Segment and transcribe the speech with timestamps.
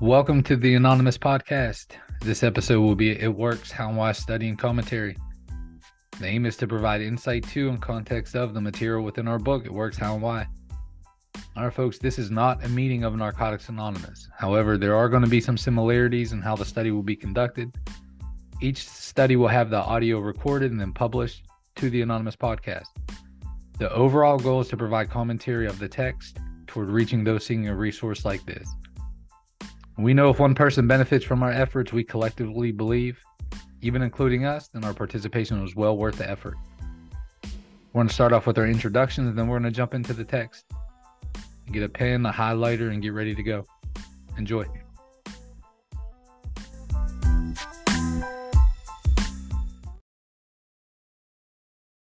[0.00, 1.96] Welcome to the Anonymous Podcast.
[2.20, 5.16] This episode will be It Works How and Why Study and Commentary.
[6.20, 9.64] The aim is to provide insight to and context of the material within our book,
[9.64, 10.46] It Works How and Why.
[11.56, 14.28] All right, folks, this is not a meeting of Narcotics Anonymous.
[14.38, 17.74] However, there are going to be some similarities in how the study will be conducted.
[18.62, 21.42] Each study will have the audio recorded and then published
[21.74, 22.86] to the Anonymous Podcast.
[23.80, 27.74] The overall goal is to provide commentary of the text toward reaching those seeking a
[27.74, 28.68] resource like this.
[29.98, 33.20] We know if one person benefits from our efforts, we collectively believe,
[33.80, 36.54] even including us, then our participation was well worth the effort.
[37.42, 40.12] We're going to start off with our introductions, and then we're going to jump into
[40.12, 40.66] the text.
[41.72, 43.64] Get a pen, a highlighter, and get ready to go.
[44.36, 44.64] Enjoy.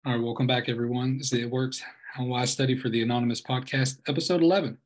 [0.07, 1.19] All right, welcome back, everyone.
[1.19, 1.83] This is It Works
[2.15, 4.79] How I Study for the Anonymous Podcast, episode 11.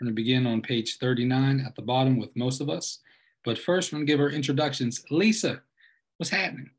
[0.00, 2.98] We're going to begin on page 39 at the bottom with most of us.
[3.44, 5.04] But first, we're going to give our introductions.
[5.10, 5.62] Lisa,
[6.16, 6.70] what's happening?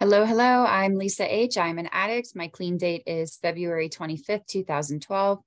[0.00, 0.64] Hello, hello.
[0.64, 1.58] I'm Lisa H.
[1.58, 2.34] I'm an addict.
[2.34, 5.40] My clean date is February 25th, 2012.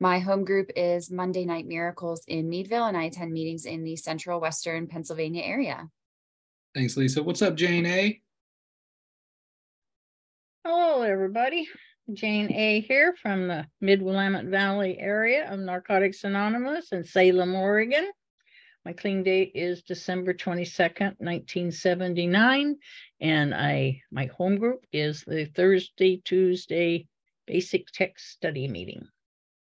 [0.00, 3.96] My home group is Monday Night Miracles in Meadville, and I attend meetings in the
[3.96, 5.88] central western Pennsylvania area.
[6.74, 7.22] Thanks, Lisa.
[7.22, 8.20] What's up, Jane A?
[10.64, 11.68] Hello, everybody.
[12.14, 12.80] Jane A.
[12.80, 18.10] here from the Mid Willamette Valley area of Narcotics Anonymous in Salem, Oregon.
[18.84, 22.76] My clean date is December 22nd, 1979.
[23.20, 27.06] And I my home group is the Thursday, Tuesday
[27.46, 29.06] basic text study meeting.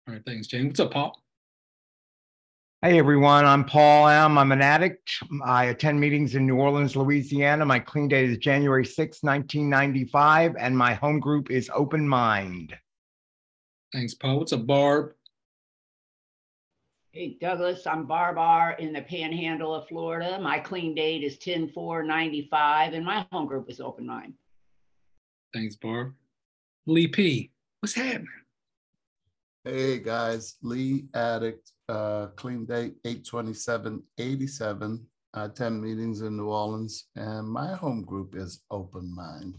[0.09, 0.69] All right, thanks, Jane.
[0.69, 1.22] What's up, Paul?
[2.85, 4.37] Hey everyone, I'm Paul M.
[4.37, 5.09] I'm an addict.
[5.45, 7.65] I attend meetings in New Orleans, Louisiana.
[7.65, 12.77] My clean date is January 6, 1995, and my home group is Open Mind.
[13.93, 14.41] Thanks, Paul.
[14.41, 15.13] What's up, Barb?
[17.13, 20.41] Hey, Douglas, I'm Barbar in the panhandle of Florida.
[20.42, 24.35] My clean date is 10 4 95, and my home group is Open Mind.
[25.55, 26.15] Thanks, Barb.
[26.87, 28.27] Lee P., what's happening?
[29.65, 35.07] Hey guys, Lee Addict, uh, clean date 82787.
[35.35, 39.55] I attend meetings in New Orleans, and my home group is Open Mind.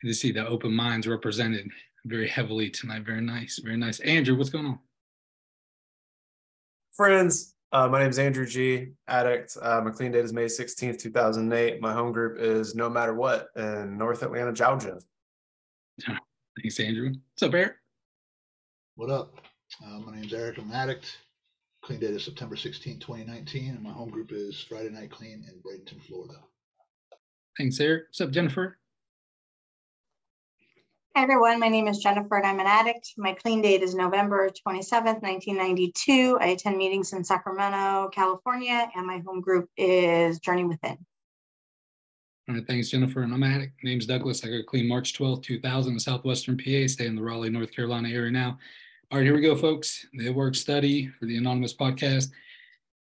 [0.00, 1.68] Good to see the open minds represented
[2.06, 3.04] very heavily tonight.
[3.04, 4.00] Very nice, very nice.
[4.00, 4.78] Andrew, what's going on?
[6.94, 8.88] Friends, uh, my name is Andrew G.
[9.06, 9.56] Addict.
[9.60, 11.80] Uh, my clean date is May 16th, 2008.
[11.80, 14.98] My home group is No Matter What in North Atlanta, Georgia.
[16.60, 17.12] Thanks, Andrew.
[17.34, 17.74] What's up, Eric?
[18.96, 19.34] What up?
[19.82, 20.58] Uh, my name's Eric.
[20.58, 21.16] I'm an addict.
[21.82, 25.60] Clean date is September 16, 2019, and my home group is Friday Night Clean in
[25.60, 26.34] Bradenton, Florida.
[27.58, 28.04] Thanks, Eric.
[28.06, 28.78] What's up, Jennifer?
[31.16, 31.58] Hi, everyone.
[31.58, 33.14] My name is Jennifer, and I'm an addict.
[33.18, 36.38] My clean date is November 27th, 1992.
[36.40, 40.96] I attend meetings in Sacramento, California, and my home group is Journey Within.
[42.48, 43.22] All right, thanks, Jennifer.
[43.22, 43.82] And I'm addict.
[43.82, 44.44] Name's Douglas.
[44.44, 46.86] I got clean March 12th, 2000 in Southwestern PA.
[46.86, 48.56] Stay in the Raleigh, North Carolina area now.
[49.12, 50.06] All right, here we go, folks.
[50.14, 52.30] The work study for the Anonymous podcast,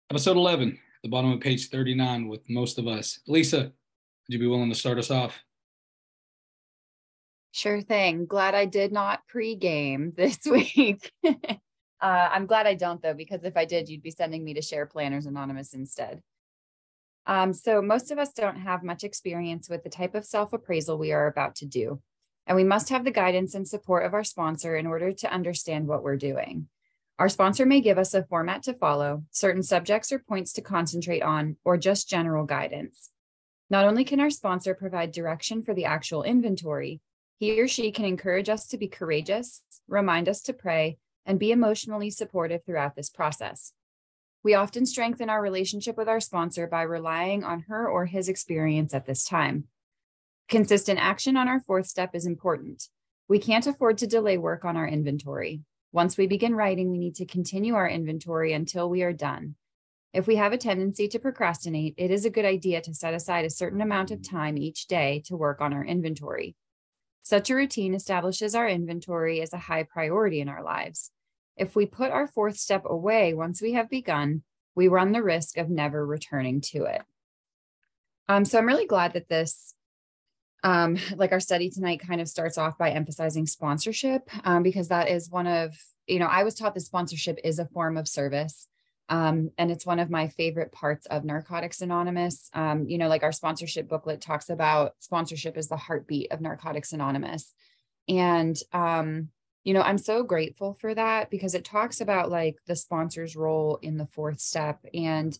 [0.09, 3.19] episode 11, the bottom of page 39 with most of us.
[3.27, 3.73] Lisa, would
[4.29, 5.43] you be willing to start us off?
[7.51, 8.25] Sure thing.
[8.25, 11.11] Glad I did not pregame this week.
[11.25, 11.59] uh,
[11.99, 14.85] I'm glad I don't, though, because if I did, you'd be sending me to Share
[14.85, 16.21] Planners Anonymous instead.
[17.25, 20.97] Um, so, most of us don't have much experience with the type of self appraisal
[20.97, 22.01] we are about to do.
[22.47, 25.85] And we must have the guidance and support of our sponsor in order to understand
[25.85, 26.69] what we're doing.
[27.19, 31.21] Our sponsor may give us a format to follow, certain subjects or points to concentrate
[31.21, 33.11] on, or just general guidance.
[33.69, 37.01] Not only can our sponsor provide direction for the actual inventory,
[37.37, 41.51] he or she can encourage us to be courageous, remind us to pray, and be
[41.51, 43.73] emotionally supportive throughout this process.
[44.43, 48.93] We often strengthen our relationship with our sponsor by relying on her or his experience
[48.93, 49.65] at this time.
[50.49, 52.87] Consistent action on our fourth step is important.
[53.27, 55.61] We can't afford to delay work on our inventory.
[55.91, 59.55] Once we begin writing, we need to continue our inventory until we are done.
[60.13, 63.43] If we have a tendency to procrastinate, it is a good idea to set aside
[63.43, 66.55] a certain amount of time each day to work on our inventory.
[67.23, 71.11] Such a routine establishes our inventory as a high priority in our lives.
[71.57, 74.43] If we put our fourth step away once we have begun,
[74.75, 77.01] we run the risk of never returning to it.
[78.29, 79.73] Um, so I'm really glad that this,
[80.63, 85.09] um, like our study tonight, kind of starts off by emphasizing sponsorship um, because that
[85.09, 85.75] is one of,
[86.07, 88.67] you know, I was taught that sponsorship is a form of service.
[89.09, 92.49] Um, and it's one of my favorite parts of Narcotics Anonymous.
[92.53, 96.91] Um, you know, like our sponsorship booklet talks about sponsorship is the heartbeat of Narcotics
[96.91, 97.53] Anonymous.
[98.09, 99.29] And, um,
[99.63, 103.79] you know, I'm so grateful for that because it talks about like the sponsor's role
[103.81, 104.79] in the fourth step.
[104.93, 105.37] And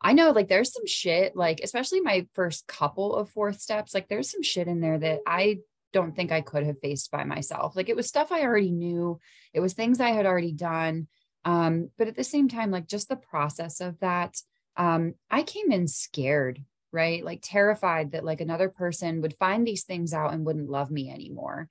[0.00, 4.08] I know like there's some shit, like, especially my first couple of fourth steps, like
[4.08, 5.58] there's some shit in there that I
[5.92, 7.74] don't think I could have faced by myself.
[7.74, 9.18] Like it was stuff I already knew,
[9.52, 11.08] it was things I had already done.
[11.44, 14.36] Um, but at the same time, like just the process of that,
[14.76, 16.62] um, I came in scared,
[16.92, 17.24] right?
[17.24, 21.10] Like terrified that like another person would find these things out and wouldn't love me
[21.10, 21.68] anymore.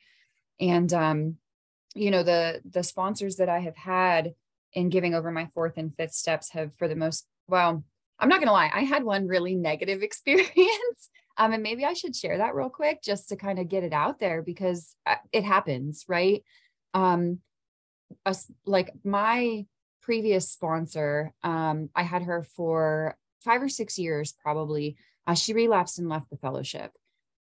[0.59, 1.35] And um,
[1.95, 4.33] you know, the the sponsors that I have had
[4.73, 7.83] in giving over my fourth and fifth steps have for the most well,
[8.19, 11.09] I'm not gonna lie, I had one really negative experience.
[11.39, 13.93] Um, and maybe I should share that real quick just to kind of get it
[13.93, 16.43] out there because uh, it happens, right?
[16.95, 17.39] Um,
[18.25, 19.65] us like my
[20.01, 24.97] previous sponsor, um, I had her for five or six years probably.
[25.27, 26.91] Uh, she relapsed and left the fellowship.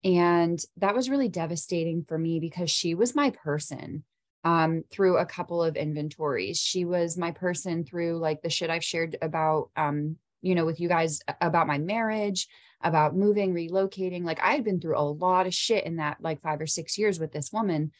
[0.04, 4.04] And that was really devastating for me because she was my person
[4.44, 6.58] um, through a couple of inventories.
[6.58, 10.80] She was my person through like the shit I've shared about, um, you know, with
[10.80, 12.48] you guys about my marriage,
[12.82, 14.24] about moving, relocating.
[14.24, 16.98] Like I had been through a lot of shit in that like five or six
[16.98, 17.92] years with this woman.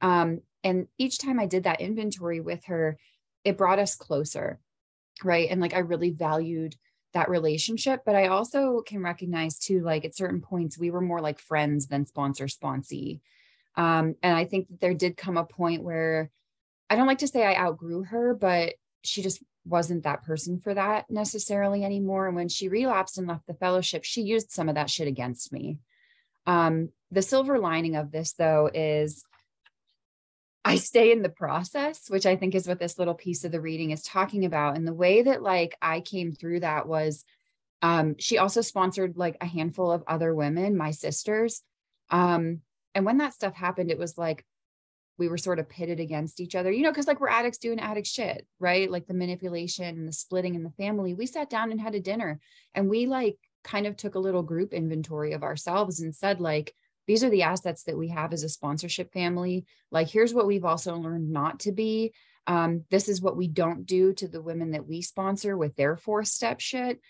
[0.00, 2.98] Um, and each time I did that inventory with her,
[3.44, 4.58] it brought us closer.
[5.22, 5.48] Right.
[5.50, 6.76] And like I really valued
[7.12, 8.00] that relationship.
[8.06, 11.86] But I also can recognize too, like at certain points, we were more like friends
[11.86, 13.20] than sponsor sponsee.
[13.76, 16.30] Um, and I think that there did come a point where
[16.88, 20.74] I don't like to say I outgrew her, but she just wasn't that person for
[20.74, 22.26] that necessarily anymore.
[22.26, 25.52] And when she relapsed and left the fellowship, she used some of that shit against
[25.52, 25.78] me.
[26.46, 29.24] Um, the silver lining of this, though, is
[30.64, 33.60] I stay in the process, which I think is what this little piece of the
[33.60, 34.76] reading is talking about.
[34.76, 37.24] And the way that like I came through that was
[37.82, 41.62] um, she also sponsored like a handful of other women, my sisters.
[42.10, 42.60] Um,
[42.94, 44.44] and when that stuff happened, it was like
[45.18, 47.78] we were sort of pitted against each other, you know, because like we're addicts doing
[47.78, 48.90] addict shit, right?
[48.90, 51.14] Like the manipulation and the splitting in the family.
[51.14, 52.40] We sat down and had a dinner
[52.74, 56.74] and we like kind of took a little group inventory of ourselves and said, like,
[57.06, 59.66] these are the assets that we have as a sponsorship family.
[59.90, 62.12] Like, here's what we've also learned not to be.
[62.46, 65.96] Um, this is what we don't do to the women that we sponsor with their
[65.96, 67.00] four step shit.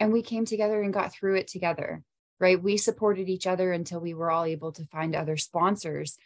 [0.00, 2.02] And we came together and got through it together,
[2.38, 2.62] right?
[2.62, 6.16] We supported each other until we were all able to find other sponsors.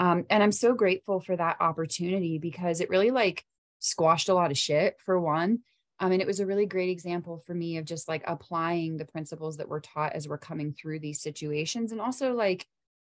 [0.00, 3.44] Um, and I'm so grateful for that opportunity because it really like
[3.80, 5.60] squashed a lot of shit for one.
[6.00, 9.04] Um, and it was a really great example for me of just like applying the
[9.04, 12.66] principles that we're taught as we're coming through these situations and also like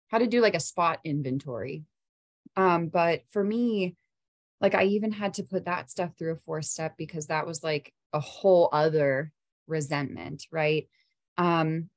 [0.09, 1.83] how to do like a spot inventory.
[2.55, 3.97] Um, but for me,
[4.61, 7.65] like I even had to put that stuff through a fourth step because that was
[7.65, 9.33] like a whole other
[9.67, 10.89] resentment, right?
[11.37, 11.91] Um,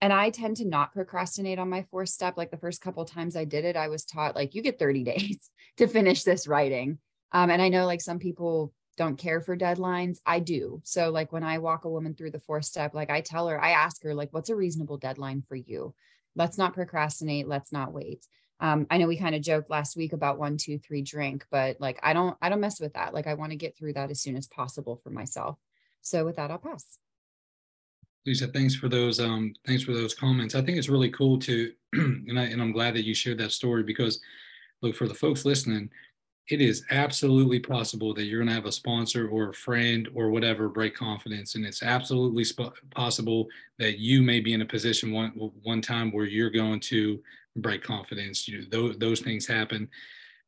[0.00, 2.36] and I tend to not procrastinate on my fourth step.
[2.36, 5.04] Like the first couple times I did it, I was taught like you get 30
[5.04, 6.98] days to finish this writing.
[7.32, 10.18] Um, and I know like some people don't care for deadlines.
[10.26, 10.80] I do.
[10.84, 13.62] So like when I walk a woman through the fourth step, like I tell her,
[13.62, 15.94] I ask her, like, what's a reasonable deadline for you?
[16.34, 17.48] Let's not procrastinate.
[17.48, 18.26] Let's not wait.
[18.60, 21.80] Um, I know we kind of joked last week about one, two, three drink, but
[21.80, 23.14] like I don't, I don't mess with that.
[23.14, 25.58] Like I want to get through that as soon as possible for myself.
[26.00, 26.98] So with that, I'll pass.
[28.26, 30.54] Lisa, thanks for those um thanks for those comments.
[30.54, 33.52] I think it's really cool to and I and I'm glad that you shared that
[33.52, 34.20] story because
[34.82, 35.90] look for the folks listening,
[36.48, 40.30] it is absolutely possible that you're going to have a sponsor or a friend or
[40.30, 43.46] whatever break confidence and it's absolutely sp- possible
[43.78, 45.30] that you may be in a position one
[45.62, 47.20] one time where you're going to
[47.56, 49.88] break confidence you know, those, those things happen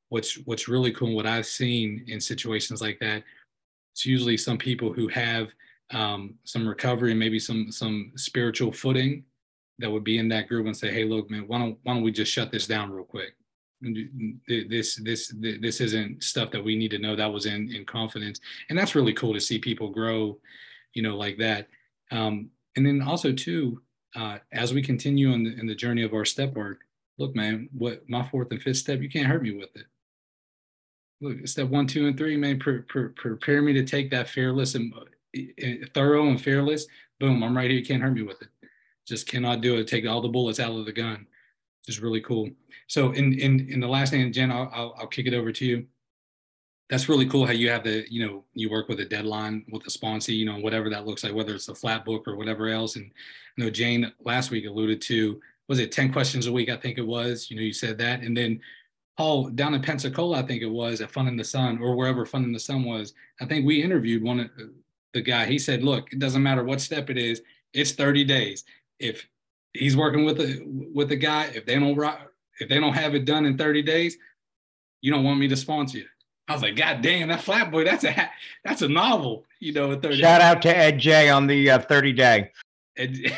[0.08, 3.22] what's what's really cool what i've seen in situations like that
[3.92, 5.52] it's usually some people who have
[5.92, 9.24] um, some recovery and maybe some some spiritual footing
[9.78, 12.02] that would be in that group and say hey look man why don't why don't
[12.02, 13.34] we just shut this down real quick?
[14.46, 17.16] This this this isn't stuff that we need to know.
[17.16, 18.40] That was in in confidence.
[18.68, 20.38] And that's really cool to see people grow
[20.94, 21.68] you know like that.
[22.10, 23.80] Um, and then also too
[24.16, 26.80] uh, as we continue in the, in the journey of our step work
[27.18, 29.86] look man what my fourth and fifth step you can't hurt me with it.
[31.20, 34.74] Look step one two and three man pre- pre- prepare me to take that fearless
[34.74, 34.92] and
[35.94, 36.86] thorough and fearless
[37.18, 38.48] boom i'm right here you can't hurt me with it
[39.06, 41.26] just cannot do it take all the bullets out of the gun
[41.86, 42.50] just really cool.
[42.86, 45.64] So in in in the last thing, Jen, I'll, I'll, I'll kick it over to
[45.64, 45.86] you.
[46.88, 49.84] That's really cool how you have the you know you work with a deadline with
[49.84, 52.68] the sponsor, you know whatever that looks like, whether it's a flat book or whatever
[52.68, 52.96] else.
[52.96, 53.12] And
[53.56, 56.68] you know Jane last week alluded to was it ten questions a week?
[56.68, 57.50] I think it was.
[57.50, 58.60] You know you said that, and then
[59.16, 62.26] Paul down in Pensacola, I think it was at Fun in the Sun or wherever
[62.26, 63.14] Fun in the Sun was.
[63.40, 64.50] I think we interviewed one of
[65.12, 65.46] the guy.
[65.46, 67.42] He said, "Look, it doesn't matter what step it is.
[67.72, 68.64] It's 30 days.
[68.98, 69.26] If
[69.72, 70.62] he's working with a
[70.92, 71.50] with a guy.
[71.54, 71.98] If they don't
[72.60, 74.18] if they don't have it done in 30 days,
[75.00, 76.06] you don't want me to sponsor you.
[76.48, 78.30] I was like, God damn, that Flatboy, that's a
[78.64, 79.98] that's a novel, you know.
[79.98, 82.50] 30 Shout out to Ed J on the uh, 30 day.
[82.96, 83.16] And,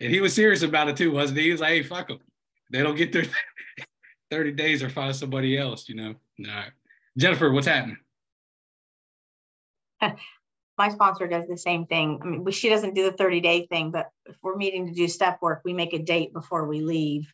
[0.00, 1.46] and he was serious about it too, wasn't he?
[1.46, 2.20] He was like, hey, fuck them.
[2.70, 3.24] They don't get their
[4.30, 6.14] 30 days or find somebody else, you know.
[6.40, 6.70] All right.
[7.16, 7.98] Jennifer, what's happening?
[10.82, 12.18] My sponsor does the same thing.
[12.20, 15.06] I mean, she doesn't do the 30 day thing, but if we're meeting to do
[15.06, 17.32] step work, we make a date before we leave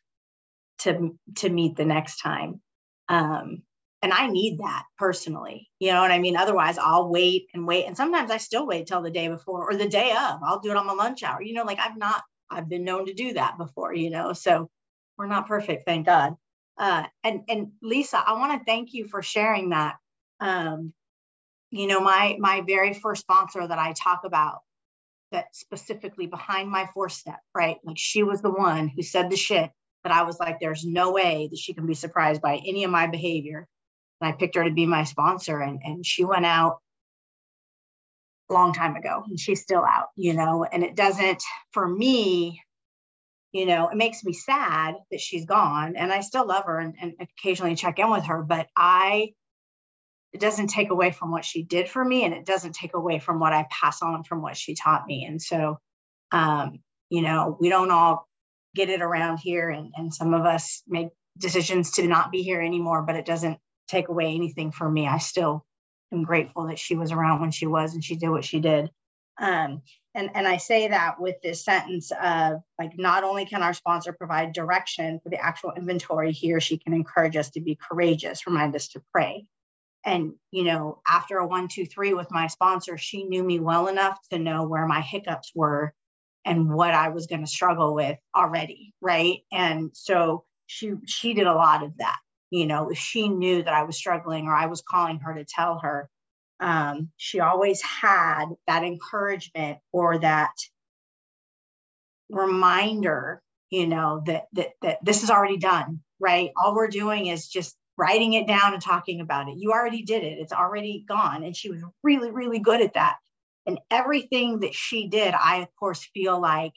[0.80, 2.60] to to meet the next time.
[3.08, 3.62] Um,
[4.02, 5.70] and I need that personally.
[5.80, 6.36] You know what I mean?
[6.36, 7.86] Otherwise, I'll wait and wait.
[7.86, 10.40] And sometimes I still wait till the day before or the day of.
[10.44, 11.40] I'll do it on my lunch hour.
[11.40, 14.34] You know, like I've not, I've been known to do that before, you know.
[14.34, 14.68] So
[15.16, 16.34] we're not perfect, thank God.
[16.76, 19.96] Uh, and and Lisa, I want to thank you for sharing that.
[20.38, 20.92] Um,
[21.70, 24.60] you know, my my very first sponsor that I talk about
[25.32, 27.76] that specifically behind my four step, right?
[27.84, 29.70] Like she was the one who said the shit
[30.04, 32.90] that I was like, there's no way that she can be surprised by any of
[32.90, 33.66] my behavior
[34.20, 36.78] and I picked her to be my sponsor and, and she went out
[38.50, 42.62] a long time ago and she's still out, you know, and it doesn't, for me,
[43.52, 46.94] you know, it makes me sad that she's gone and I still love her and,
[47.00, 49.32] and occasionally check in with her, but I,
[50.38, 53.18] it doesn't take away from what she did for me and it doesn't take away
[53.18, 55.24] from what I pass on from what she taught me.
[55.24, 55.80] And so,
[56.30, 56.78] um,
[57.10, 58.28] you know, we don't all
[58.72, 62.60] get it around here and, and some of us make decisions to not be here
[62.60, 65.08] anymore, but it doesn't take away anything from me.
[65.08, 65.66] I still
[66.12, 68.90] am grateful that she was around when she was and she did what she did.
[69.40, 69.82] Um,
[70.14, 74.12] and, and I say that with this sentence of like, not only can our sponsor
[74.12, 78.46] provide direction for the actual inventory, he or she can encourage us to be courageous,
[78.46, 79.44] remind us to pray.
[80.04, 83.88] And, you know, after a one, two, three with my sponsor, she knew me well
[83.88, 85.92] enough to know where my hiccups were
[86.44, 88.94] and what I was going to struggle with already.
[89.00, 89.40] Right.
[89.52, 92.18] And so she, she did a lot of that
[92.50, 95.44] you know, if she knew that I was struggling or I was calling her to
[95.44, 96.08] tell her,
[96.60, 100.52] um, she always had that encouragement or that
[102.30, 106.50] reminder, you know, that that that this is already done, right?
[106.56, 109.58] All we're doing is just writing it down and talking about it.
[109.58, 110.38] You already did it.
[110.38, 111.42] It's already gone.
[111.42, 113.16] And she was really, really good at that.
[113.66, 116.72] And everything that she did, I of course feel like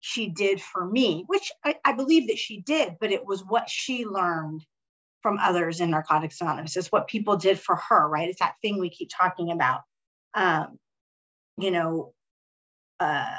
[0.00, 3.70] she did for me, which I, I, believe that she did, but it was what
[3.70, 4.66] she learned
[5.22, 6.76] from others in Narcotics Anonymous.
[6.76, 8.28] It's what people did for her, right?
[8.28, 9.82] It's that thing we keep talking about.
[10.34, 10.78] Um,
[11.56, 12.12] you know,
[12.98, 13.36] uh,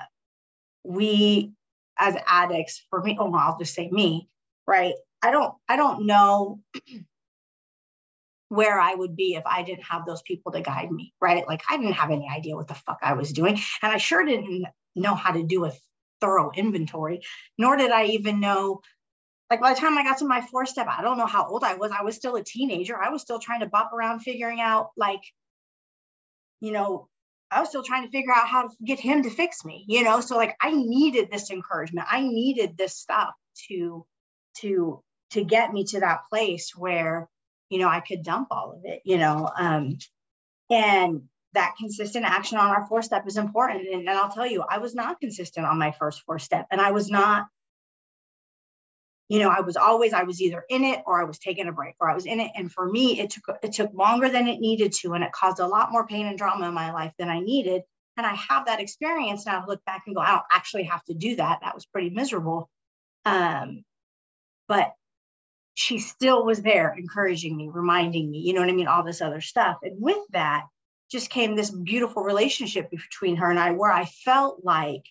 [0.86, 1.52] we
[2.00, 4.30] as addicts, for me, oh, well, I'll just say me,
[4.66, 4.94] right?
[5.24, 6.60] I don't, I don't know
[8.50, 11.48] where I would be if I didn't have those people to guide me, right?
[11.48, 14.24] Like I didn't have any idea what the fuck I was doing, and I sure
[14.24, 14.66] didn't
[14.96, 15.72] know how to do a
[16.22, 17.22] thorough inventory,
[17.58, 18.82] nor did I even know.
[19.50, 21.64] Like by the time I got to my four step, I don't know how old
[21.64, 21.92] I was.
[21.92, 23.02] I was still a teenager.
[23.02, 25.22] I was still trying to bop around figuring out, like,
[26.60, 27.08] you know,
[27.52, 30.04] I was still trying to figure out how to get him to fix me, you
[30.04, 30.22] know?
[30.22, 32.08] So like I needed this encouragement.
[32.10, 33.34] I needed this stuff
[33.68, 34.06] to,
[34.60, 37.30] to, to get me to that place where,
[37.70, 39.50] you know, I could dump all of it, you know?
[39.56, 39.98] Um,
[40.70, 41.24] and
[41.54, 43.88] that consistent action on our four step is important.
[43.88, 46.82] And, and I'll tell you, I was not consistent on my first four step, and
[46.82, 47.48] I was not
[49.30, 51.72] you know i was always i was either in it or i was taking a
[51.72, 54.48] break or i was in it and for me it took it took longer than
[54.48, 57.14] it needed to and it caused a lot more pain and drama in my life
[57.18, 57.82] than i needed
[58.18, 61.04] and i have that experience now to look back and go i don't actually have
[61.06, 62.70] to do that that was pretty miserable
[63.26, 63.84] um
[64.68, 64.94] but
[65.76, 69.22] she still was there encouraging me reminding me you know what i mean all this
[69.22, 70.64] other stuff and with that
[71.14, 75.04] just came this beautiful relationship between her and I where I felt like,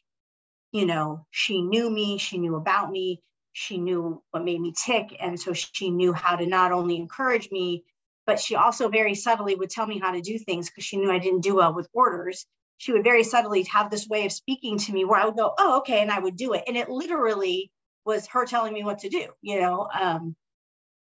[0.72, 5.16] you know, she knew me, she knew about me, she knew what made me tick.
[5.20, 7.84] And so she knew how to not only encourage me,
[8.26, 11.10] but she also very subtly would tell me how to do things because she knew
[11.10, 12.46] I didn't do well with orders.
[12.78, 15.54] She would very subtly have this way of speaking to me where I would go,
[15.56, 16.64] oh, okay, and I would do it.
[16.66, 17.70] And it literally
[18.04, 19.86] was her telling me what to do, you know.
[19.92, 20.34] Um,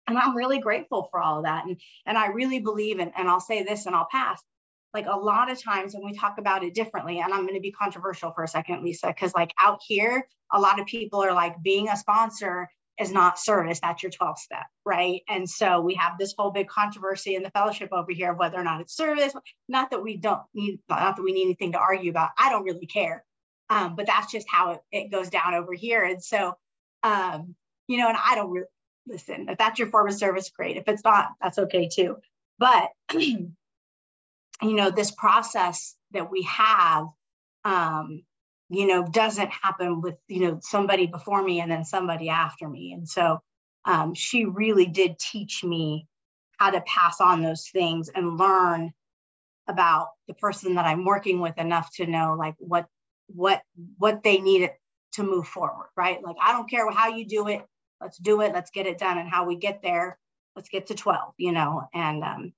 [0.07, 1.65] and I'm really grateful for all of that.
[1.65, 4.41] And, and I really believe, and, and I'll say this and I'll pass,
[4.93, 7.59] like a lot of times when we talk about it differently, and I'm going to
[7.59, 11.33] be controversial for a second, Lisa, because like out here, a lot of people are
[11.33, 13.79] like being a sponsor is not service.
[13.81, 15.21] That's your 12 step, right?
[15.27, 18.57] And so we have this whole big controversy in the fellowship over here of whether
[18.57, 19.33] or not it's service.
[19.67, 22.29] Not that we don't need, not that we need anything to argue about.
[22.39, 23.25] I don't really care.
[23.69, 26.03] Um, but that's just how it, it goes down over here.
[26.05, 26.53] And so,
[27.03, 27.55] um,
[27.87, 28.67] you know, and I don't really
[29.07, 29.47] listen.
[29.49, 30.77] If that's your form of service, great.
[30.77, 32.17] If it's not, that's okay too.
[32.57, 33.53] But you
[34.61, 37.07] know this process that we have
[37.63, 38.23] um,
[38.69, 42.93] you know doesn't happen with you know somebody before me and then somebody after me
[42.93, 43.41] and so
[43.85, 46.07] um, she really did teach me
[46.57, 48.91] how to pass on those things and learn
[49.67, 52.87] about the person that I'm working with enough to know like what
[53.27, 53.61] what
[53.97, 54.71] what they needed
[55.13, 56.21] to move forward, right?
[56.23, 57.63] Like I don't care how you do it,
[58.01, 60.17] let's do it, let's get it done, and how we get there,
[60.55, 62.53] let's get to 12, you know, and um,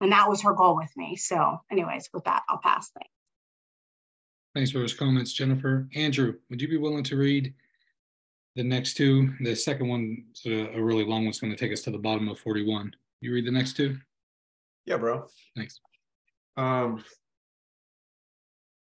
[0.00, 1.16] and that was her goal with me.
[1.16, 2.90] So, anyways, with that, I'll pass.
[2.90, 3.10] Thanks.
[4.54, 5.88] Thanks for those comments, Jennifer.
[5.94, 7.52] Andrew, would you be willing to read
[8.54, 9.34] the next two?
[9.40, 11.28] The second one is a, a really long one.
[11.28, 12.92] It's going to take us to the bottom of 41.
[13.20, 13.98] You read the next two?
[14.86, 15.26] Yeah, bro.
[15.56, 15.80] Thanks.
[16.56, 17.04] Um,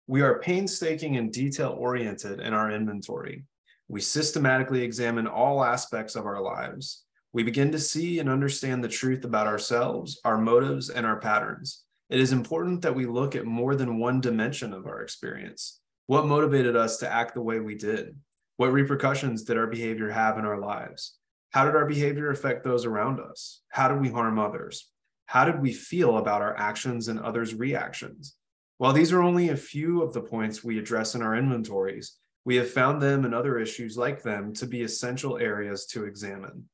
[0.07, 3.45] we are painstaking and detail oriented in our inventory.
[3.87, 7.03] We systematically examine all aspects of our lives.
[7.33, 11.83] We begin to see and understand the truth about ourselves, our motives, and our patterns.
[12.09, 15.81] It is important that we look at more than one dimension of our experience.
[16.07, 18.15] What motivated us to act the way we did?
[18.57, 21.17] What repercussions did our behavior have in our lives?
[21.51, 23.61] How did our behavior affect those around us?
[23.69, 24.89] How did we harm others?
[25.25, 28.35] How did we feel about our actions and others' reactions?
[28.77, 32.55] While these are only a few of the points we address in our inventories, we
[32.57, 36.65] have found them and other issues like them to be essential areas to examine.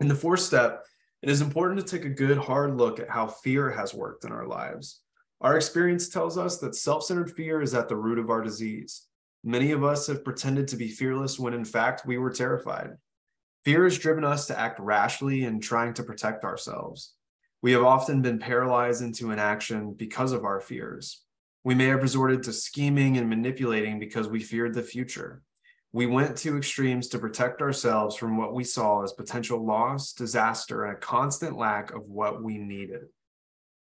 [0.00, 0.84] In the fourth step,
[1.22, 4.32] it is important to take a good hard look at how fear has worked in
[4.32, 5.00] our lives.
[5.40, 9.06] Our experience tells us that self centered fear is at the root of our disease.
[9.42, 12.90] Many of us have pretended to be fearless when in fact we were terrified.
[13.64, 17.14] Fear has driven us to act rashly in trying to protect ourselves.
[17.62, 21.22] We have often been paralyzed into inaction because of our fears.
[21.64, 25.42] We may have resorted to scheming and manipulating because we feared the future.
[25.92, 30.84] We went to extremes to protect ourselves from what we saw as potential loss, disaster,
[30.84, 33.02] and a constant lack of what we needed.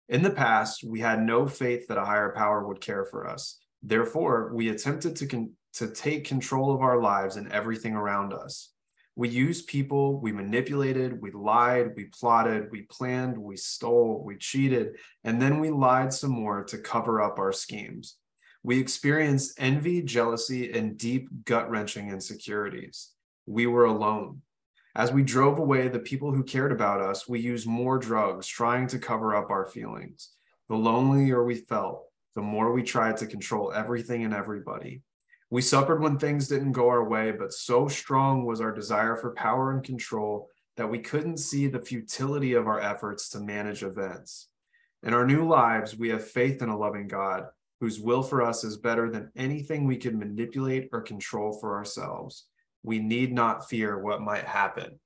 [0.10, 3.60] In the past, we had no faith that a higher power would care for us.
[3.82, 8.74] Therefore, we attempted to, con- to take control of our lives and everything around us.
[9.22, 14.96] We used people, we manipulated, we lied, we plotted, we planned, we stole, we cheated,
[15.24, 18.16] and then we lied some more to cover up our schemes.
[18.64, 23.12] We experienced envy, jealousy, and deep gut wrenching insecurities.
[23.46, 24.42] We were alone.
[24.96, 28.88] As we drove away the people who cared about us, we used more drugs, trying
[28.88, 30.32] to cover up our feelings.
[30.68, 35.04] The lonelier we felt, the more we tried to control everything and everybody.
[35.52, 39.34] We suffered when things didn't go our way, but so strong was our desire for
[39.34, 44.48] power and control that we couldn't see the futility of our efforts to manage events.
[45.04, 47.48] In our new lives, we have faith in a loving God
[47.82, 52.46] whose will for us is better than anything we can manipulate or control for ourselves.
[52.84, 55.00] We need not fear what might happen.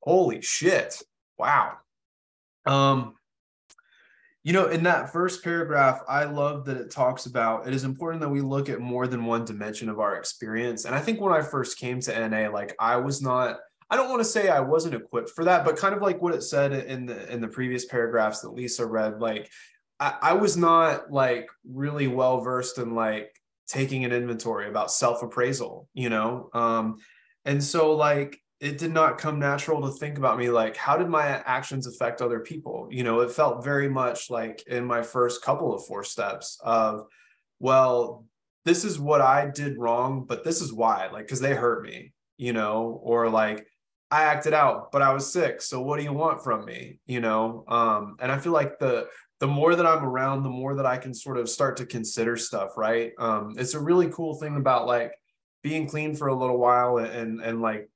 [0.00, 1.02] Holy shit.
[1.36, 1.74] Wow.
[2.64, 3.14] Um,
[4.46, 8.20] you know, in that first paragraph, I love that it talks about it is important
[8.20, 10.84] that we look at more than one dimension of our experience.
[10.84, 13.58] And I think when I first came to NA, like I was not,
[13.90, 16.32] I don't want to say I wasn't equipped for that, but kind of like what
[16.32, 19.50] it said in the in the previous paragraphs that Lisa read, like
[19.98, 23.34] I, I was not like really well versed in like
[23.66, 26.50] taking an inventory about self-appraisal, you know?
[26.54, 26.98] Um,
[27.44, 31.08] and so like it did not come natural to think about me like how did
[31.08, 32.88] my actions affect other people?
[32.90, 37.04] You know it felt very much like in my first couple of four steps of
[37.58, 38.24] well
[38.64, 42.12] this is what i did wrong but this is why like because they hurt me
[42.36, 43.66] you know or like
[44.10, 46.98] i acted out but i was sick so what do you want from me?
[47.06, 49.06] You know um and i feel like the
[49.40, 52.36] the more that i'm around the more that i can sort of start to consider
[52.36, 53.12] stuff right?
[53.18, 55.12] Um it's a really cool thing about like
[55.62, 57.88] being clean for a little while and and, and like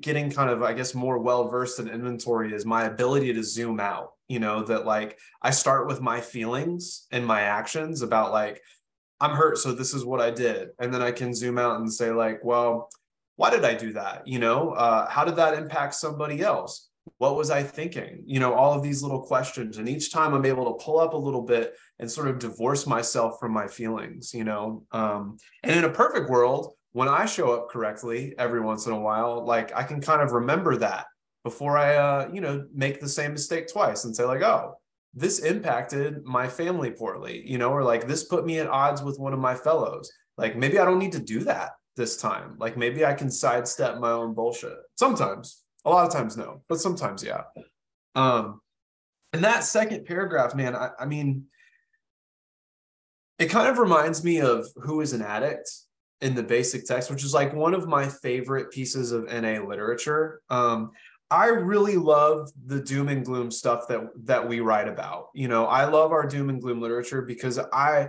[0.00, 3.78] getting kind of i guess more well versed in inventory is my ability to zoom
[3.78, 8.60] out you know that like i start with my feelings and my actions about like
[9.20, 10.68] i'm hurt so this is what i did.
[10.78, 12.88] And then i can zoom out and say like well
[13.36, 14.26] why did i do that?
[14.26, 16.88] You know uh, how did that impact somebody else?
[17.18, 18.22] What was i thinking?
[18.26, 19.76] You know all of these little questions.
[19.76, 22.86] And each time i'm able to pull up a little bit and sort of divorce
[22.86, 27.52] myself from my feelings you know um, and in a perfect world when I show
[27.52, 31.06] up correctly every once in a while, like I can kind of remember that
[31.42, 34.74] before I, uh, you know, make the same mistake twice and say like, oh,
[35.12, 39.18] this impacted my family poorly, you know, or like this put me at odds with
[39.18, 40.10] one of my fellows.
[40.38, 42.54] Like maybe I don't need to do that this time.
[42.60, 44.76] Like maybe I can sidestep my own bullshit.
[44.94, 47.42] Sometimes, a lot of times no, but sometimes yeah.
[48.14, 48.60] Um,
[49.32, 51.46] and that second paragraph, man, I, I mean,
[53.40, 55.68] it kind of reminds me of who is an addict
[56.24, 60.40] in the basic text, which is like one of my favorite pieces of NA literature.
[60.48, 60.92] Um,
[61.30, 65.26] I really love the doom and gloom stuff that that we write about.
[65.34, 68.08] You know, I love our doom and gloom literature because I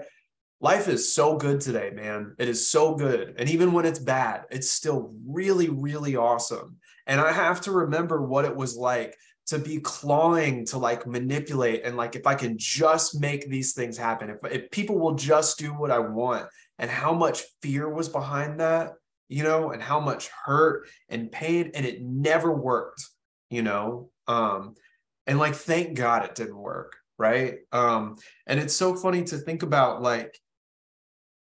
[0.61, 2.35] life is so good today, man.
[2.39, 3.35] It is so good.
[3.37, 6.77] And even when it's bad, it's still really, really awesome.
[7.07, 11.83] And I have to remember what it was like to be clawing to like manipulate
[11.83, 15.59] and like if I can just make these things happen, if, if people will just
[15.59, 16.47] do what I want,
[16.79, 18.93] and how much fear was behind that,
[19.29, 23.03] you know, and how much hurt and pain, and it never worked,
[23.49, 24.09] you know.
[24.27, 24.75] Um,
[25.27, 27.59] and like thank God it didn't work, right?
[27.71, 30.39] Um, and it's so funny to think about like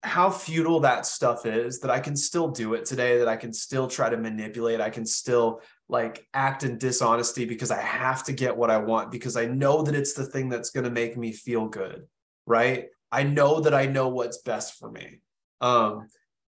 [0.03, 3.53] how futile that stuff is that I can still do it today, that I can
[3.53, 8.33] still try to manipulate, I can still like act in dishonesty because I have to
[8.33, 11.17] get what I want because I know that it's the thing that's going to make
[11.17, 12.07] me feel good,
[12.47, 12.87] right?
[13.11, 15.21] I know that I know what's best for me.
[15.61, 16.09] Um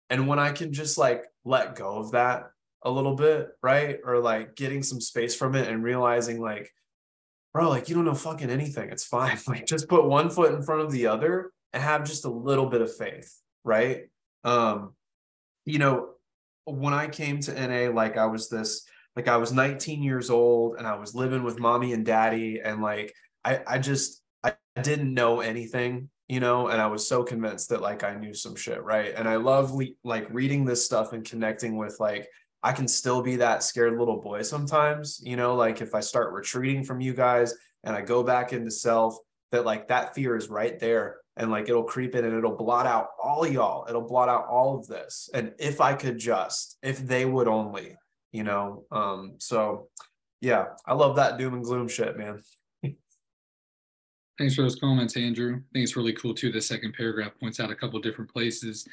[0.09, 2.45] and when I can just like let go of that
[2.83, 3.99] a little bit, right?
[4.05, 6.71] Or like getting some space from it and realizing like
[7.57, 8.91] bro, like you don't know fucking anything.
[8.91, 9.39] It's fine.
[9.49, 12.67] Like just put one foot in front of the other and have just a little
[12.67, 14.03] bit of faith, right?
[14.45, 14.95] Um,
[15.65, 16.11] you know,
[16.67, 20.77] when I came to NA, like I was this, like I was 19 years old
[20.77, 25.15] and I was living with mommy and daddy, and like I, I just I didn't
[25.15, 28.83] know anything, you know, and I was so convinced that like I knew some shit,
[28.83, 29.15] right?
[29.15, 32.29] And I love le- like reading this stuff and connecting with like
[32.63, 36.33] I can still be that scared little boy sometimes, you know, like if I start
[36.33, 39.17] retreating from you guys and I go back into self,
[39.53, 42.87] that like that fear is right there and like it'll creep in and it'll blot
[42.87, 43.87] out all y'all.
[43.89, 45.31] It'll blot out all of this.
[45.33, 47.97] And if i could just if they would only
[48.33, 48.85] you know?
[48.91, 49.89] Um so
[50.41, 52.43] yeah i love that doom and gloom shit man
[54.39, 55.57] thanks for those comments andrew.
[55.57, 58.87] I think it's really cool too the second paragraph points out a couple different places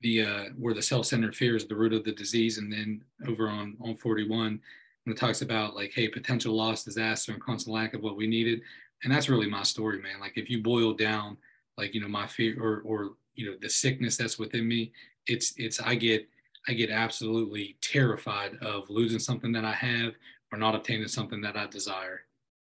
[0.00, 3.48] the uh where the self-centered fear is the root of the disease and then over
[3.48, 4.60] on on 41
[5.04, 8.26] when it talks about like hey potential loss disaster and constant lack of what we
[8.26, 8.60] needed.
[9.02, 10.20] And that's really my story man.
[10.20, 11.36] Like if you boil down
[11.76, 14.92] like you know my fear or or you know the sickness that's within me
[15.26, 16.28] it's it's i get
[16.68, 20.12] i get absolutely terrified of losing something that i have
[20.52, 22.22] or not obtaining something that i desire.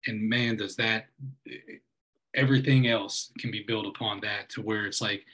[0.07, 1.07] And man does that
[2.35, 5.25] everything else can be built upon that to where it's like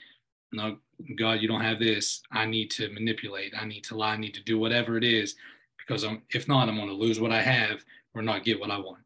[0.51, 0.77] no
[1.17, 4.33] god you don't have this i need to manipulate i need to lie i need
[4.33, 5.35] to do whatever it is
[5.77, 7.83] because i'm if not i'm going to lose what i have
[8.13, 9.01] or not get what i want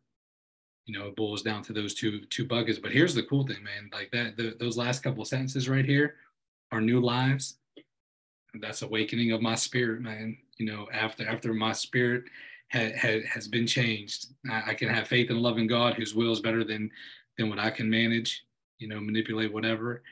[0.86, 2.80] you know, it boils down to those two two buckets.
[2.80, 3.90] But here's the cool thing, man.
[3.92, 6.16] Like that, the, those last couple sentences right here
[6.72, 7.58] are new lives.
[8.62, 10.38] That's awakening of my spirit, man.
[10.58, 12.26] You know, after after my spirit
[12.68, 16.14] had, had has been changed, I, I can have faith and love in God, whose
[16.14, 16.92] will is better than
[17.38, 18.46] than what I can manage.
[18.80, 20.04] You know, manipulate whatever.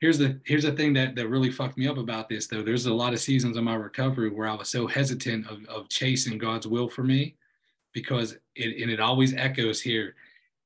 [0.00, 2.62] Here's the here's the thing that that really fucked me up about this though.
[2.62, 5.88] There's a lot of seasons of my recovery where I was so hesitant of, of
[5.88, 7.34] chasing God's will for me
[7.92, 10.14] because it and it always echoes here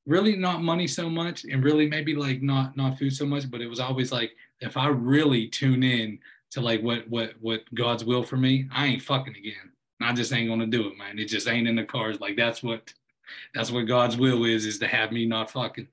[0.06, 3.60] really not money so much and really maybe like not not food so much but
[3.60, 6.18] it was always like if i really tune in
[6.50, 10.32] to like what what what god's will for me i ain't fucking again i just
[10.32, 12.92] ain't gonna do it man it just ain't in the cards like that's what
[13.54, 15.88] that's what god's will is is to have me not fucking.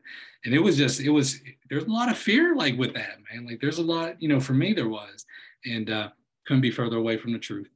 [0.45, 3.45] And it was just it was there's a lot of fear like with that man.
[3.45, 5.25] Like there's a lot you know for me there was.
[5.65, 6.09] And uh
[6.45, 7.69] couldn't be further away from the truth.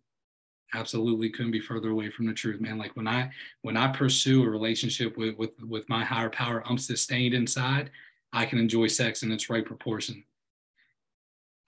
[0.73, 2.77] Absolutely couldn't be further away from the truth man.
[2.77, 3.29] Like when i
[3.61, 7.91] when i pursue a relationship with with with my higher power i'm sustained inside.
[8.35, 10.23] I can enjoy sex in its right proportion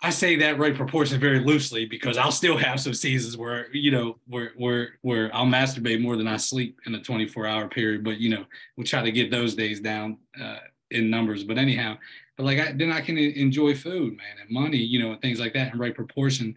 [0.01, 3.91] i say that right proportion very loosely because i'll still have some seasons where you
[3.91, 8.03] know where where where i'll masturbate more than i sleep in a 24 hour period
[8.03, 10.57] but you know we'll try to get those days down uh,
[10.91, 11.43] in numbers.
[11.43, 11.97] But anyhow
[12.37, 15.39] but like I, then i can enjoy food man and money you know and things
[15.39, 16.55] like that in right proportion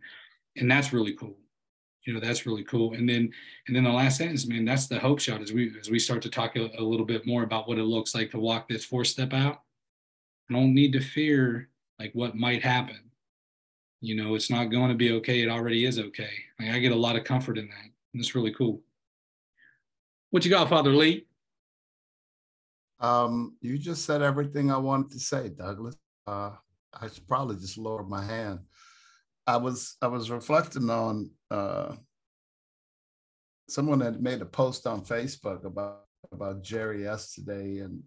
[0.61, 1.37] and that's really cool.
[2.05, 2.95] You know that's really cool.
[2.95, 3.31] And then
[3.67, 6.23] and then the last sentence man that's the hope shot as we as we start
[6.23, 8.85] to talk a, a little bit more about what it looks like to walk this
[8.85, 9.63] four step out.
[10.51, 13.01] I don't need to fear like what might happen
[14.01, 16.31] you know it's not going to be okay it already is okay.
[16.59, 18.81] Like, i get a lot of comfort in that and it's really cool.
[20.31, 21.27] What you got father lee?
[23.01, 25.97] Um you just said everything i wanted to say douglas.
[26.27, 26.53] Uh
[27.01, 28.61] i should probably just lower my hand.
[29.49, 31.97] I was I was reflecting on uh,
[33.67, 38.03] someone had made a post on Facebook about about Jerry yesterday, and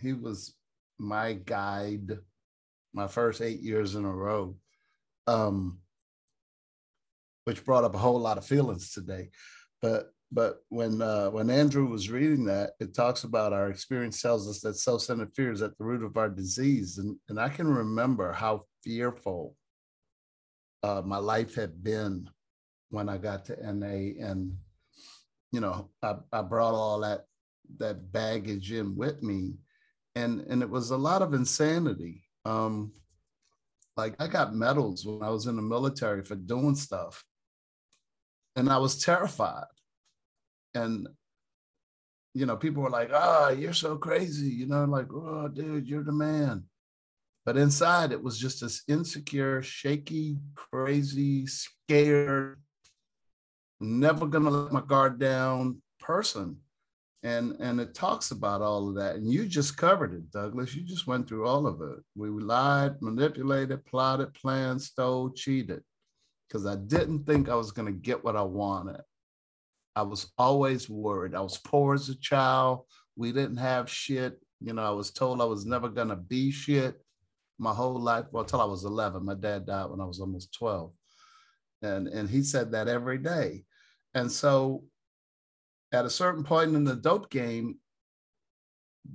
[0.00, 0.54] he was
[0.98, 2.18] my guide
[2.94, 4.56] my first eight years in a row,
[5.26, 5.78] um,
[7.44, 9.30] which brought up a whole lot of feelings today.
[9.82, 14.48] But but when uh, when Andrew was reading that, it talks about our experience tells
[14.48, 17.68] us that self-centered fear is at the root of our disease, and and I can
[17.68, 19.54] remember how fearful
[20.82, 22.28] uh, my life had been
[22.90, 24.56] when I got to NA, and
[25.52, 27.24] you know, I, I brought all that
[27.78, 29.54] that baggage in with me,
[30.16, 32.24] and and it was a lot of insanity.
[32.44, 32.92] Um,
[33.96, 37.24] Like I got medals when I was in the military for doing stuff.
[38.54, 39.64] And I was terrified.
[40.74, 41.08] And
[42.34, 46.04] you know, people were like, oh, you're so crazy, you know, like, oh, dude, you're
[46.04, 46.64] the man.
[47.46, 52.60] But inside, it was just this insecure, shaky, crazy, scared,
[53.80, 56.58] never gonna let my guard down person.
[57.22, 59.16] And, and it talks about all of that.
[59.16, 60.74] And you just covered it, Douglas.
[60.74, 61.98] You just went through all of it.
[62.14, 65.82] We lied, manipulated, plotted, planned, stole, cheated.
[66.46, 69.00] Because I didn't think I was going to get what I wanted.
[69.96, 71.34] I was always worried.
[71.34, 72.82] I was poor as a child.
[73.16, 74.38] We didn't have shit.
[74.60, 77.00] You know, I was told I was never going to be shit
[77.58, 78.26] my whole life.
[78.30, 79.24] Well, until I was 11.
[79.24, 80.92] My dad died when I was almost 12.
[81.82, 83.64] And, and he said that every day.
[84.14, 84.84] And so
[85.96, 87.78] at a certain point in the dope game,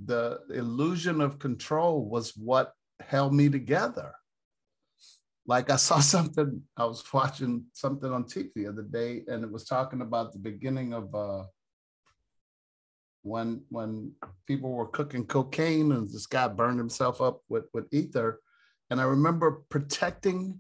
[0.06, 4.14] the illusion of control was what held me together.
[5.46, 9.52] Like I saw something, I was watching something on TV the other day, and it
[9.52, 11.44] was talking about the beginning of uh,
[13.22, 14.14] when when
[14.48, 18.40] people were cooking cocaine and this guy burned himself up with, with ether.
[18.90, 20.60] And I remember protecting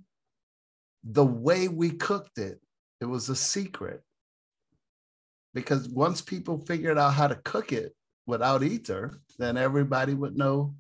[1.03, 2.61] the way we cooked it.
[3.01, 4.03] It was a secret
[5.53, 7.93] because once people figured out how to cook it
[8.25, 10.75] without ether, then everybody would know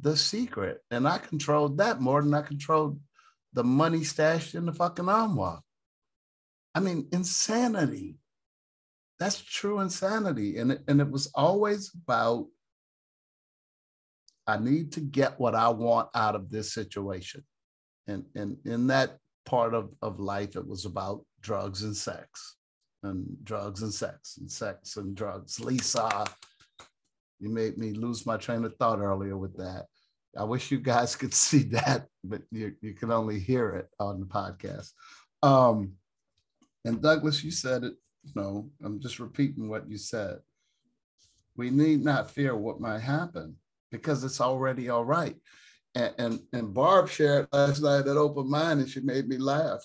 [0.00, 0.78] the secret.
[0.90, 2.98] And I controlled that more than I controlled
[3.52, 5.60] the money stashed in the fucking armoire.
[6.74, 8.16] I mean, insanity.
[9.18, 10.56] That's true insanity.
[10.56, 12.46] And it, and it was always about
[14.46, 17.44] I need to get what I want out of this situation.
[18.08, 22.56] And, and in that part of, of life, it was about drugs and sex
[23.02, 25.60] and drugs and sex and sex and drugs.
[25.60, 26.24] Lisa,
[27.38, 29.86] you made me lose my train of thought earlier with that.
[30.36, 34.20] I wish you guys could see that, but you, you can only hear it on
[34.20, 34.90] the podcast.
[35.42, 35.92] Um,
[36.84, 40.38] and Douglas, you said it, you know, I'm just repeating what you said.
[41.56, 43.56] We need not fear what might happen
[43.90, 45.36] because it's already all right.
[45.94, 49.82] And, and, and Barb shared last night at Open Mind and she made me laugh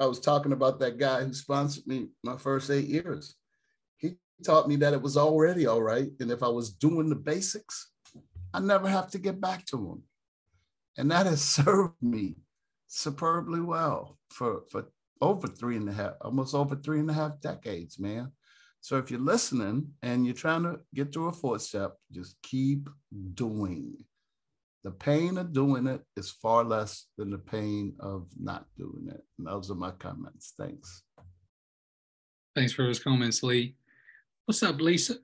[0.00, 3.36] I was talking about that guy who sponsored me my first eight years.
[3.96, 6.10] He taught me that it was already all right.
[6.20, 7.92] And if I was doing the basics,
[8.52, 10.02] I never have to get back to him.
[10.96, 12.36] And that has served me
[12.88, 14.86] superbly well for, for
[15.20, 18.32] over three and a half, almost over three and a half decades, man.
[18.80, 22.88] So if you're listening and you're trying to get through a fourth step, just keep
[23.32, 23.96] doing
[24.84, 29.22] the pain of doing it is far less than the pain of not doing it.
[29.38, 30.52] And those are my comments.
[30.58, 31.02] Thanks.
[32.54, 33.76] Thanks for those comments, Lee.
[34.44, 35.14] What's up, Lisa?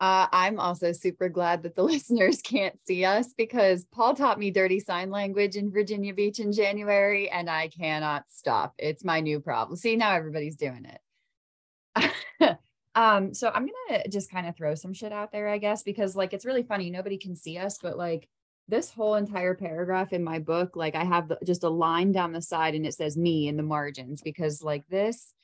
[0.00, 4.50] Uh, I'm also super glad that the listeners can't see us because Paul taught me
[4.50, 8.72] dirty sign language in Virginia Beach in January, and I cannot stop.
[8.78, 9.76] It's my new problem.
[9.76, 12.10] See, now everybody's doing it.
[12.94, 16.14] Um, so I'm gonna just kind of throw some shit out there, I guess, because
[16.14, 16.90] like it's really funny.
[16.90, 18.28] Nobody can see us, but like
[18.68, 22.42] this whole entire paragraph in my book, like I have just a line down the
[22.42, 25.34] side and it says me in the margins because like this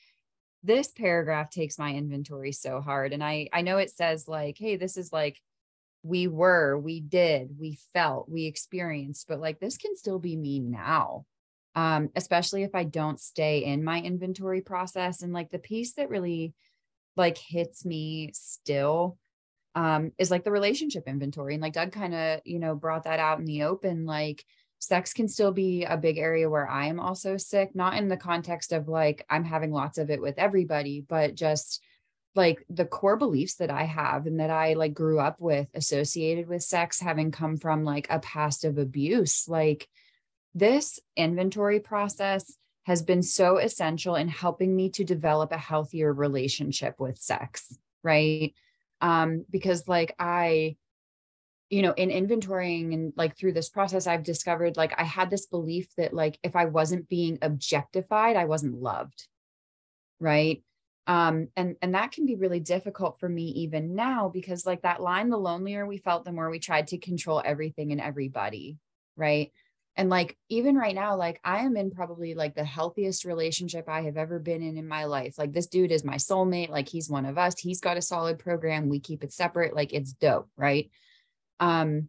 [0.63, 4.77] this paragraph takes my inventory so hard and i i know it says like hey
[4.77, 5.41] this is like
[6.03, 10.59] we were we did we felt we experienced but like this can still be me
[10.59, 11.25] now
[11.75, 16.11] um especially if i don't stay in my inventory process and like the piece that
[16.11, 16.55] really
[17.18, 19.18] like hits me still
[19.74, 23.20] um is like the relationship inventory and like Doug kind of you know brought that
[23.20, 24.44] out in the open like
[24.78, 28.16] sex can still be a big area where I am also sick not in the
[28.16, 31.83] context of like I'm having lots of it with everybody but just
[32.35, 36.46] like the core beliefs that I have and that I like grew up with associated
[36.46, 39.88] with sex having come from like a past of abuse like
[40.54, 42.57] this inventory process
[42.88, 48.55] has been so essential in helping me to develop a healthier relationship with sex, right?
[49.03, 50.77] Um, because like I,
[51.68, 55.44] you know, in inventorying and like through this process, I've discovered like I had this
[55.44, 59.29] belief that like if I wasn't being objectified, I wasn't loved,
[60.18, 60.64] right?
[61.07, 65.03] Um, and and that can be really difficult for me even now because like that
[65.03, 68.79] line, the lonelier we felt, the more we tried to control everything and everybody,
[69.14, 69.53] right?
[69.99, 74.03] And like, even right now, like I am in probably like the healthiest relationship I
[74.03, 75.37] have ever been in in my life.
[75.37, 76.71] Like, this dude is my soulmate.
[76.71, 77.59] Like, he's one of us.
[77.59, 78.89] He's got a solid program.
[78.89, 79.75] We keep it separate.
[79.75, 80.49] Like, it's dope.
[80.57, 80.91] Right.
[81.61, 82.09] Um,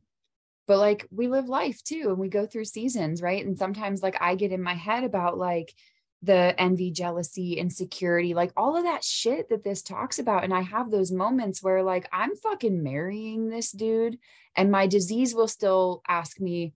[0.69, 4.15] but like we live life too and we go through seasons right and sometimes like
[4.21, 5.73] i get in my head about like
[6.21, 10.61] the envy jealousy insecurity like all of that shit that this talks about and i
[10.61, 14.19] have those moments where like i'm fucking marrying this dude
[14.55, 16.71] and my disease will still ask me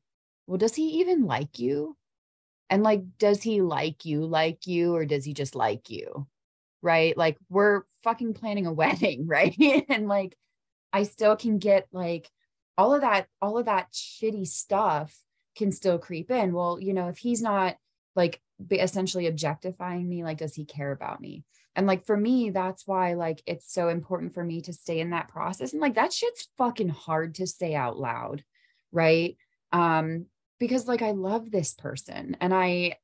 [0.47, 1.95] well, does he even like you?
[2.69, 6.27] And like, does he like you, like you, or does he just like you?
[6.82, 7.15] Right.
[7.15, 9.56] Like, we're fucking planning a wedding, right?
[9.89, 10.36] and like,
[10.91, 12.29] I still can get like
[12.77, 15.15] all of that, all of that shitty stuff
[15.56, 16.53] can still creep in.
[16.53, 17.75] Well, you know, if he's not
[18.15, 21.43] like essentially objectifying me, like, does he care about me?
[21.75, 25.10] And like for me, that's why like it's so important for me to stay in
[25.10, 25.73] that process.
[25.73, 28.43] And like that shit's fucking hard to say out loud,
[28.91, 29.38] right?
[29.71, 30.27] Um,
[30.63, 32.95] because like I love this person and I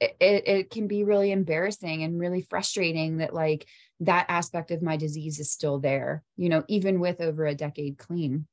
[0.00, 3.68] it, it can be really embarrassing and really frustrating that like
[4.00, 7.98] that aspect of my disease is still there, you know, even with over a decade
[7.98, 8.48] clean.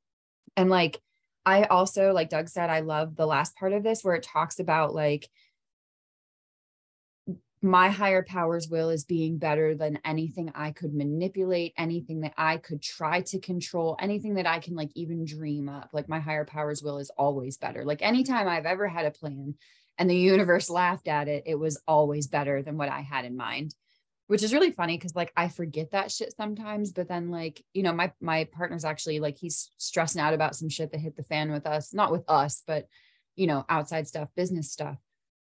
[0.56, 1.00] And like
[1.44, 4.60] I also, like Doug said, I love the last part of this where it talks
[4.60, 5.28] about like
[7.64, 12.58] my higher power's will is being better than anything I could manipulate, anything that I
[12.58, 15.88] could try to control, anything that I can like even dream up.
[15.94, 17.82] Like my higher power's will is always better.
[17.82, 19.54] Like anytime I've ever had a plan
[19.96, 23.34] and the universe laughed at it, it was always better than what I had in
[23.34, 23.74] mind.
[24.26, 27.82] Which is really funny because like I forget that shit sometimes, but then like, you
[27.82, 31.24] know, my my partner's actually like he's stressing out about some shit that hit the
[31.24, 32.88] fan with us, not with us, but
[33.36, 34.98] you know, outside stuff, business stuff.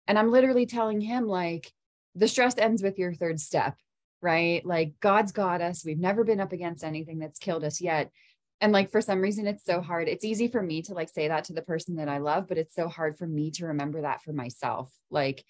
[0.06, 1.72] And I'm literally telling him like
[2.14, 3.76] the stress ends with your third step,
[4.20, 4.64] right?
[4.64, 5.84] Like God's got us.
[5.84, 8.10] We've never been up against anything that's killed us yet.
[8.60, 10.08] And like for some reason, it's so hard.
[10.08, 12.58] It's easy for me to like say that to the person that I love, but
[12.58, 14.92] it's so hard for me to remember that for myself.
[15.10, 15.44] Like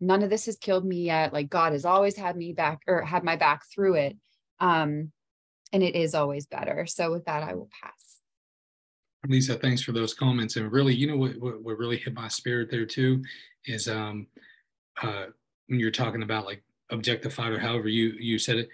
[0.00, 1.32] none of this has killed me yet.
[1.32, 4.16] Like God has always had me back or had my back through it.
[4.60, 5.12] Um,
[5.72, 6.86] and it is always better.
[6.86, 7.92] So with that, I will pass.
[9.26, 10.56] Lisa, thanks for those comments.
[10.56, 13.22] And really, you know what, what, what really hit my spirit there too
[13.66, 14.26] is um,
[15.02, 15.26] uh,
[15.68, 18.68] when you're talking about like objectified or however you you said it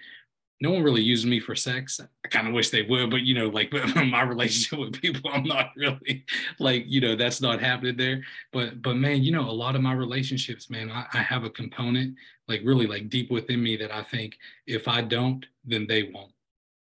[0.61, 1.99] no one really uses me for sex.
[2.23, 5.43] I kind of wish they would but you know like my relationship with people i'm
[5.43, 6.25] not really
[6.59, 8.23] like you know that's not happening there.
[8.53, 11.49] But but man you know a lot of my relationships man I, I have a
[11.49, 12.15] component
[12.47, 16.31] like really like deep within me that i think if i don't then they won't.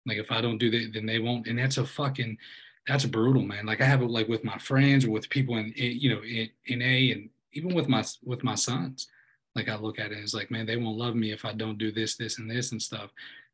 [0.06, 1.48] Like if i don't do that then they won't.
[1.48, 2.38] And that's a fucking
[2.88, 3.66] that's brutal man.
[3.66, 6.22] Like i have it like with my friends or with people in, in you know
[6.22, 9.08] in, in a and even with my with my sons
[9.58, 11.80] like I look at it as like, man, they won't love me if I don't
[11.80, 13.10] do this, this, and this and stuff.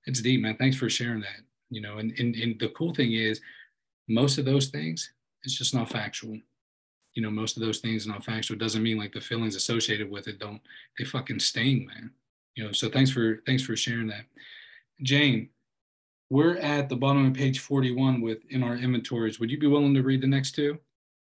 [0.05, 0.57] It's deep, man.
[0.57, 1.39] Thanks for sharing that.
[1.69, 3.41] You know, and and, and the cool thing is
[4.07, 5.11] most of those things,
[5.43, 6.37] it's just not factual.
[7.13, 8.55] You know, most of those things are not factual.
[8.55, 10.61] It doesn't mean like the feelings associated with it don't
[10.99, 12.11] they fucking sting, man.
[12.55, 14.25] You know, so thanks for thanks for sharing that.
[15.01, 15.49] Jane,
[16.29, 19.39] we're at the bottom of page 41 with in our inventories.
[19.39, 20.77] Would you be willing to read the next two?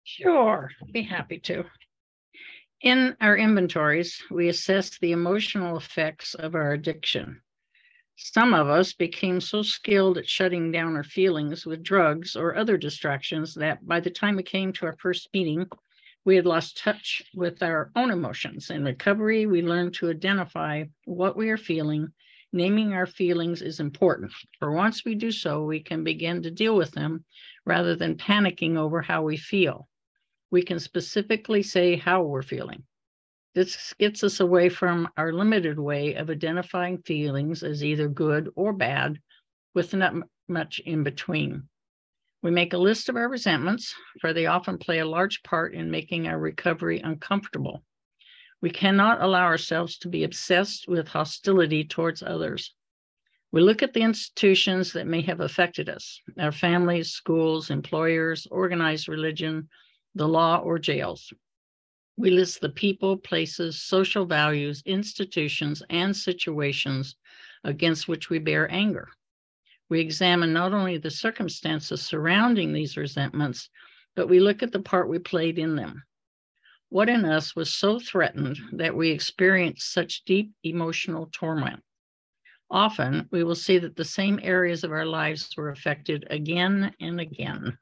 [0.04, 1.64] Sure, be happy to.
[2.80, 7.42] In our inventories, we assess the emotional effects of our addiction.
[8.14, 12.76] Some of us became so skilled at shutting down our feelings with drugs or other
[12.76, 15.66] distractions that by the time we came to our first meeting,
[16.24, 18.70] we had lost touch with our own emotions.
[18.70, 22.12] In recovery, we learned to identify what we are feeling.
[22.52, 26.76] Naming our feelings is important, for once we do so, we can begin to deal
[26.76, 27.24] with them
[27.66, 29.88] rather than panicking over how we feel
[30.50, 32.82] we can specifically say how we're feeling.
[33.54, 38.72] This gets us away from our limited way of identifying feelings as either good or
[38.72, 39.18] bad,
[39.74, 40.14] with not
[40.48, 41.68] much in between.
[42.42, 45.90] We make a list of our resentments, for they often play a large part in
[45.90, 47.82] making our recovery uncomfortable.
[48.60, 52.74] We cannot allow ourselves to be obsessed with hostility towards others.
[53.50, 59.08] We look at the institutions that may have affected us our families, schools, employers, organized
[59.08, 59.68] religion,
[60.14, 61.32] the law, or jails.
[62.16, 67.16] We list the people, places, social values, institutions, and situations
[67.64, 69.08] against which we bear anger.
[69.88, 73.70] We examine not only the circumstances surrounding these resentments,
[74.16, 76.02] but we look at the part we played in them.
[76.90, 81.82] What in us was so threatened that we experienced such deep emotional torment?
[82.70, 87.20] Often we will see that the same areas of our lives were affected again and
[87.20, 87.78] again.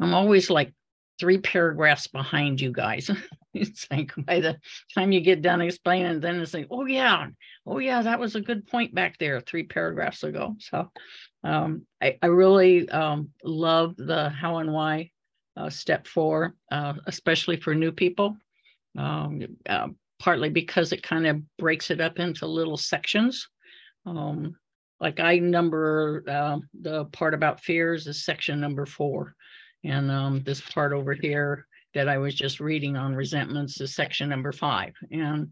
[0.00, 0.72] I'm always like
[1.18, 3.10] three paragraphs behind you guys.
[3.54, 4.58] it's like by the
[4.94, 7.28] time you get done explaining, then it's like, oh yeah,
[7.66, 10.56] oh yeah, that was a good point back there three paragraphs ago.
[10.58, 10.90] So
[11.44, 15.10] um, I, I, really um, love the how and why
[15.56, 18.36] uh, step four, uh, especially for new people.
[18.98, 19.88] Um, uh,
[20.20, 23.48] partly because it kind of breaks it up into little sections.
[24.06, 24.54] Um,
[25.00, 29.34] like I number uh, the part about fears is section number four.
[29.84, 34.28] And um, this part over here that I was just reading on resentments is section
[34.28, 34.94] number five.
[35.10, 35.48] And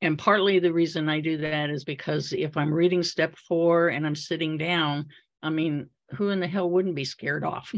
[0.00, 4.06] and partly the reason I do that is because if I'm reading step four and
[4.06, 5.06] I'm sitting down,
[5.42, 7.74] I mean, who in the hell wouldn't be scared off?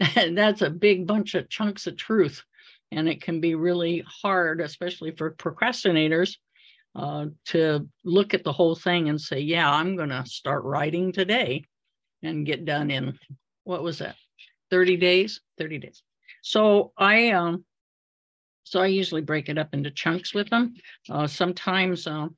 [0.14, 2.42] That's a big bunch of chunks of truth.
[2.92, 6.36] And it can be really hard, especially for procrastinators,
[6.94, 11.12] uh, to look at the whole thing and say, yeah, I'm going to start writing
[11.12, 11.64] today
[12.22, 13.18] and get done in
[13.64, 14.16] what was that?
[14.70, 15.40] 30 days?
[15.58, 16.02] 30 days.
[16.42, 17.64] So I, um,
[18.64, 20.74] so I usually break it up into chunks with them.
[21.10, 22.28] Uh, sometimes uh,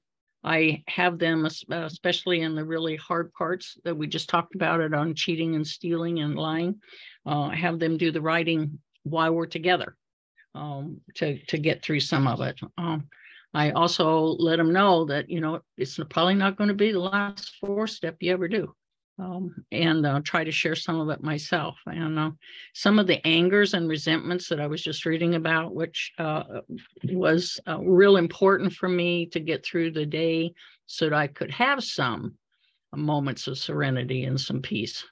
[0.44, 4.94] I have them, especially in the really hard parts that we just talked about it
[4.94, 6.80] on cheating and stealing and lying.
[7.26, 9.96] Uh, I have them do the writing while we're together
[10.54, 12.58] um, to to get through some of it.
[12.78, 13.08] Um,
[13.52, 17.00] I also let them know that you know it's probably not going to be the
[17.00, 18.74] last four step you ever do
[19.20, 21.76] um, and uh, try to share some of it myself.
[21.86, 22.30] And uh,
[22.72, 26.44] some of the angers and resentments that I was just reading about, which uh,
[27.04, 30.54] was uh, real important for me to get through the day
[30.86, 32.34] so that I could have some
[32.96, 35.04] moments of serenity and some peace.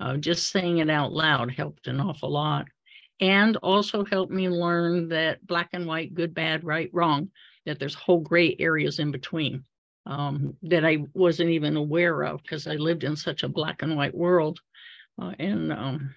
[0.00, 2.66] Uh, just saying it out loud helped an awful lot.
[3.20, 7.30] And also helped me learn that black and white, good, bad, right, wrong,
[7.66, 9.64] that there's whole gray areas in between
[10.06, 13.96] um, that I wasn't even aware of because I lived in such a black and
[13.96, 14.60] white world.
[15.20, 16.14] Uh, and um,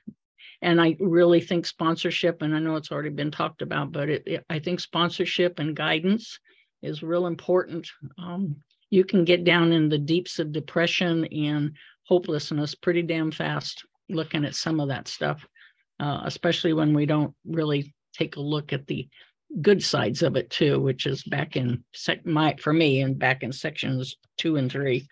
[0.62, 4.24] and I really think sponsorship, and I know it's already been talked about, but it,
[4.26, 6.40] it, I think sponsorship and guidance
[6.82, 7.88] is real important.
[8.18, 8.58] Um,
[8.90, 14.46] you can get down in the deeps of depression and hopelessness pretty damn fast looking
[14.46, 15.46] at some of that stuff,
[16.00, 19.08] uh, especially when we don't really take a look at the
[19.62, 23.44] good sides of it too, which is back in sec- my for me and back
[23.44, 25.08] in sections two and three.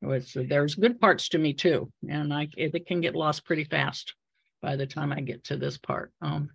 [0.00, 4.14] Was there's good parts to me too, and I it, can get lost pretty fast
[4.62, 6.12] by the time I get to this part.
[6.22, 6.50] Um,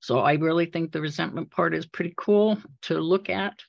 [0.00, 3.60] so I really think the resentment part is pretty cool to look at,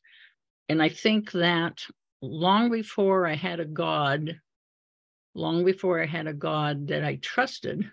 [0.69, 1.85] and I think that
[2.21, 4.39] long before I had a God,
[5.33, 7.91] long before I had a God that I trusted,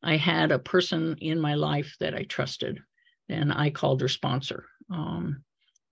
[0.00, 2.78] I had a person in my life that I trusted
[3.28, 5.42] and I called her sponsor, um,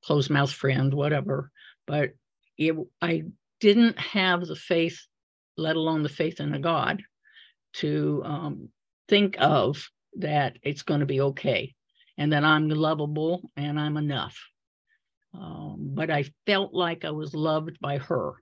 [0.04, 1.50] closed mouth friend, whatever.
[1.86, 2.10] But
[2.56, 3.24] it, I
[3.60, 5.00] didn't have the faith,
[5.56, 7.02] let alone the faith in a God,
[7.74, 8.68] to um,
[9.08, 11.74] think of that it's going to be okay
[12.16, 14.38] and that I'm lovable and I'm enough.
[15.34, 18.34] Um, but I felt like I was loved by her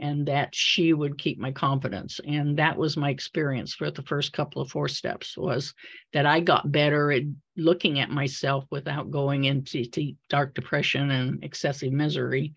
[0.00, 4.32] and that she would keep my confidence and that was my experience for the first
[4.32, 5.72] couple of four steps was
[6.12, 7.22] that i got better at
[7.56, 12.52] looking at myself without going into deep dark depression and excessive misery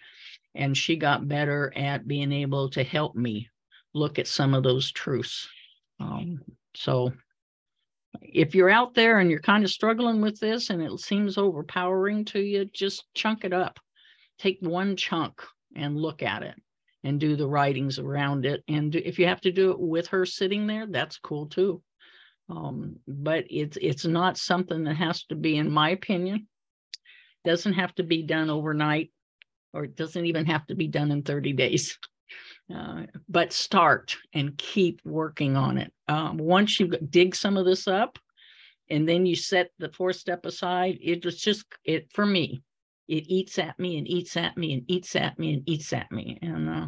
[0.57, 3.47] and she got better at being able to help me
[3.93, 5.47] look at some of those truths.
[5.99, 6.41] Um,
[6.75, 7.13] so
[8.21, 12.25] if you're out there and you're kind of struggling with this and it seems overpowering
[12.25, 13.79] to you just chunk it up.
[14.39, 15.41] Take one chunk
[15.75, 16.55] and look at it
[17.07, 18.63] and do the writings around it.
[18.67, 21.81] And if you have to do it with her sitting there, that's cool too.
[22.49, 26.47] Um, but it's it's not something that has to be, in my opinion,
[27.45, 29.11] doesn't have to be done overnight,
[29.73, 31.97] or it doesn't even have to be done in 30 days.
[32.75, 35.93] Uh, but start and keep working on it.
[36.09, 38.19] Um, once you dig some of this up,
[38.89, 42.61] and then you set the fourth step aside, it was just it for me
[43.07, 46.11] it eats at me and eats at me and eats at me and eats at
[46.11, 46.37] me.
[46.41, 46.87] And uh,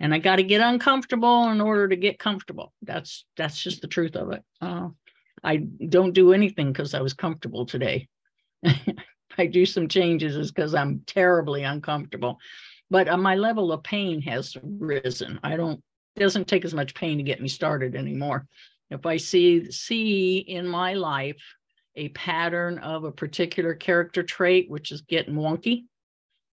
[0.00, 2.72] and i got to get uncomfortable in order to get comfortable.
[2.82, 4.42] That's that's just the truth of it.
[4.60, 4.88] Uh,
[5.44, 8.08] i don't do anything because i was comfortable today.
[9.38, 12.38] I do some changes is because i'm terribly uncomfortable.
[12.90, 15.38] But uh, my level of pain has risen.
[15.42, 15.82] I don't
[16.16, 18.46] it doesn't take as much pain to get me started anymore.
[18.90, 21.42] If i see see in my life
[21.98, 25.84] a pattern of a particular character trait, which is getting wonky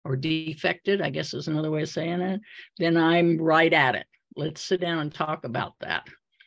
[0.04, 2.40] or defected, I guess is another way of saying it,
[2.78, 4.06] then I'm right at it.
[4.36, 6.04] Let's sit down and talk about that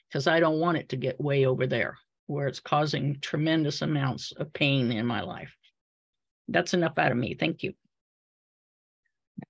[0.09, 4.33] because I don't want it to get way over there where it's causing tremendous amounts
[4.33, 5.55] of pain in my life.
[6.49, 7.35] That's enough out of me.
[7.35, 7.73] Thank you.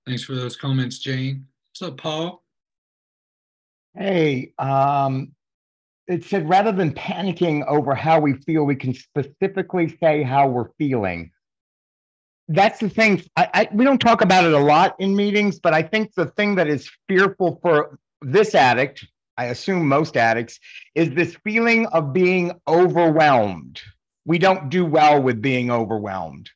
[0.06, 1.46] Thanks for those comments, Jane.
[1.70, 2.44] What's up, Paul?
[3.96, 5.32] Hey, um,
[6.08, 10.70] it said rather than panicking over how we feel, we can specifically say how we're
[10.78, 11.30] feeling.
[12.48, 13.22] That's the thing.
[13.36, 16.26] I, I, we don't talk about it a lot in meetings, but I think the
[16.26, 19.06] thing that is fearful for this addict,
[19.36, 20.58] I assume most addicts,
[20.94, 23.82] is this feeling of being overwhelmed.
[24.24, 26.50] We don't do well with being overwhelmed.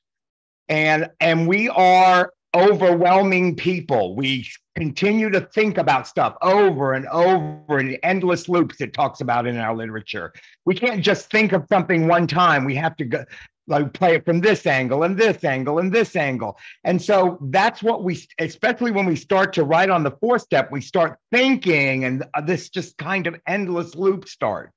[0.69, 4.15] And and we are overwhelming people.
[4.15, 4.47] We
[4.77, 9.57] continue to think about stuff over and over in endless loops it talks about in
[9.57, 10.33] our literature.
[10.65, 12.65] We can't just think of something one time.
[12.65, 13.25] We have to go
[13.69, 16.59] like play it from this angle and this angle and this angle.
[16.85, 20.73] And so that's what we, especially when we start to write on the four step,
[20.73, 24.73] we start thinking and uh, this just kind of endless loop starts.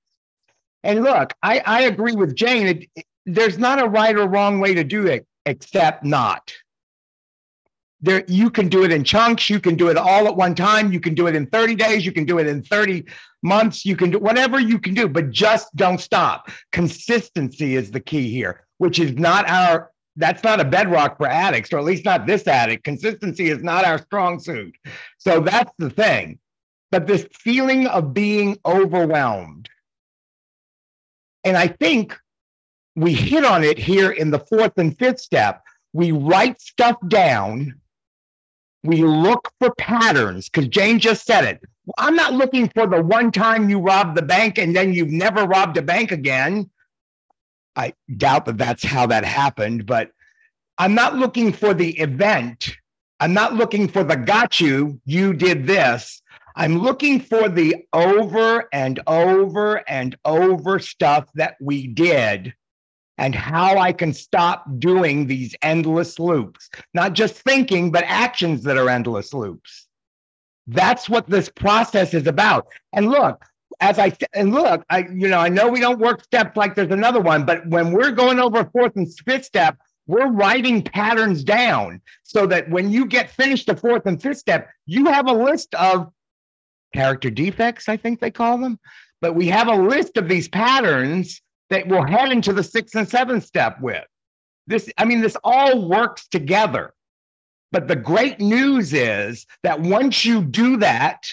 [0.83, 2.67] And look, I, I agree with Jane.
[2.67, 6.53] It, it, there's not a right or wrong way to do it, except not.
[8.01, 9.49] There, you can do it in chunks.
[9.49, 10.91] You can do it all at one time.
[10.91, 12.05] You can do it in 30 days.
[12.05, 13.05] You can do it in 30
[13.41, 13.85] months.
[13.85, 16.49] You can do whatever you can do, but just don't stop.
[16.71, 21.73] Consistency is the key here which is not our that's not a bedrock for addicts,
[21.73, 22.85] or at least not this addict.
[22.85, 24.73] Consistency is not our strong suit.
[25.17, 26.39] So that's the thing.
[26.89, 29.67] But this feeling of being overwhelmed.
[31.43, 32.17] And I think
[32.95, 35.61] we hit on it here in the fourth and fifth step.
[35.91, 37.81] We write stuff down.
[38.85, 41.61] We look for patterns because Jane just said it.
[41.97, 45.43] I'm not looking for the one time you robbed the bank and then you've never
[45.45, 46.69] robbed a bank again.
[47.75, 50.11] I doubt that that's how that happened, but
[50.77, 52.75] I'm not looking for the event.
[53.19, 56.21] I'm not looking for the got you, you did this.
[56.55, 62.53] I'm looking for the over and over and over stuff that we did
[63.17, 68.77] and how I can stop doing these endless loops, not just thinking, but actions that
[68.77, 69.87] are endless loops.
[70.67, 72.67] That's what this process is about.
[72.93, 73.45] And look,
[73.79, 76.91] as I and look, I you know I know we don't work steps like there's
[76.91, 82.01] another one, but when we're going over fourth and fifth step, we're writing patterns down
[82.23, 85.73] so that when you get finished the fourth and fifth step, you have a list
[85.75, 86.11] of
[86.93, 88.79] character defects, I think they call them,
[89.21, 93.07] but we have a list of these patterns that we'll head into the sixth and
[93.07, 94.05] seventh step with.
[94.67, 96.93] This, I mean, this all works together.
[97.71, 101.25] But the great news is that once you do that,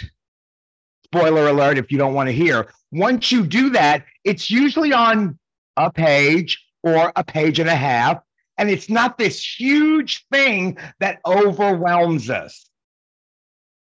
[1.05, 2.69] spoiler alert if you don't want to hear.
[2.91, 5.39] Once you do that, it's usually on
[5.77, 8.19] a page or a page and a half.
[8.59, 12.69] And it's not this huge thing that overwhelms us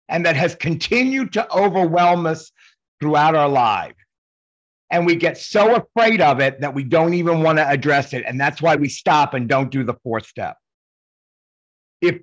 [0.08, 2.52] and that has continued to overwhelm us
[3.00, 3.96] throughout our lives.
[4.90, 8.24] And we get so afraid of it that we don't even want to address it.
[8.26, 10.56] And that's why we stop and don't do the fourth step.
[12.00, 12.20] If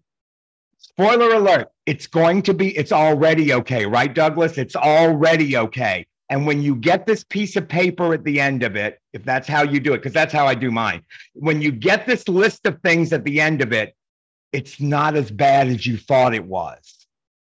[0.78, 4.58] spoiler alert, it's going to be, it's already okay, right, Douglas?
[4.58, 6.06] It's already okay.
[6.30, 9.50] And when you get this piece of paper at the end of it, if that's
[9.50, 11.04] how you do it, because that's how I do mine,
[11.34, 13.94] when you get this list of things at the end of it,
[14.54, 17.08] it's not as bad as you thought it was.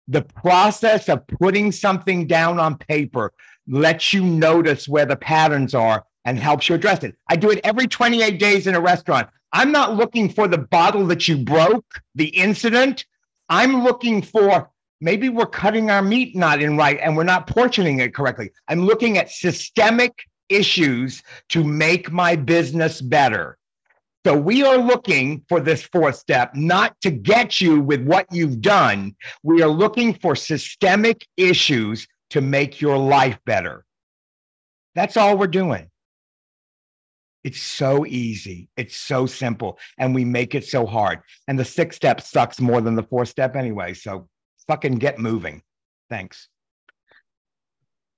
[0.08, 3.32] The process of putting something down on paper
[3.68, 7.16] lets you notice where the patterns are and helps you address it.
[7.30, 9.30] I do it every 28 days in a restaurant.
[9.52, 11.86] I'm not looking for the bottle that you broke,
[12.16, 13.06] the incident.
[13.50, 18.00] I'm looking for maybe we're cutting our meat not in right and we're not portioning
[18.00, 18.52] it correctly.
[18.68, 23.58] I'm looking at systemic issues to make my business better.
[24.26, 28.62] So we are looking for this fourth step, not to get you with what you've
[28.62, 29.16] done.
[29.44, 33.86] We are looking for systemic issues to make your life better.
[34.96, 35.92] That's all we're doing.
[37.44, 38.70] It's so easy.
[38.76, 39.78] It's so simple.
[40.00, 41.20] And we make it so hard.
[41.48, 43.94] And the six step sucks more than the four step anyway.
[43.94, 44.28] So
[44.68, 45.62] fucking get moving.
[46.10, 46.48] Thanks.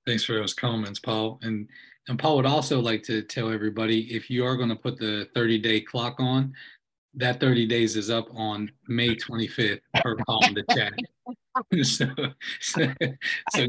[0.08, 1.38] Thanks for those comments, Paul.
[1.42, 1.68] And
[2.08, 5.28] and Paul would also like to tell everybody if you are going to put the
[5.34, 6.54] 30 day clock on,
[7.18, 10.94] that 30 days is up on May 25th per Paul in the chat.
[11.84, 12.08] so,
[12.60, 12.94] so,
[13.52, 13.68] so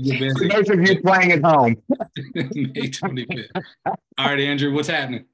[0.48, 1.76] those of you playing at home.
[2.34, 3.48] May 25th.
[3.86, 5.24] All right, Andrew, what's happening?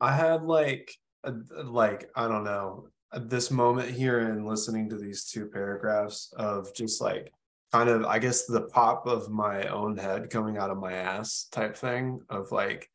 [0.00, 1.32] I had like a,
[1.64, 7.00] like I don't know this moment here and listening to these two paragraphs of just
[7.00, 7.32] like
[7.72, 11.48] kind of I guess the pop of my own head coming out of my ass
[11.50, 12.88] type thing of like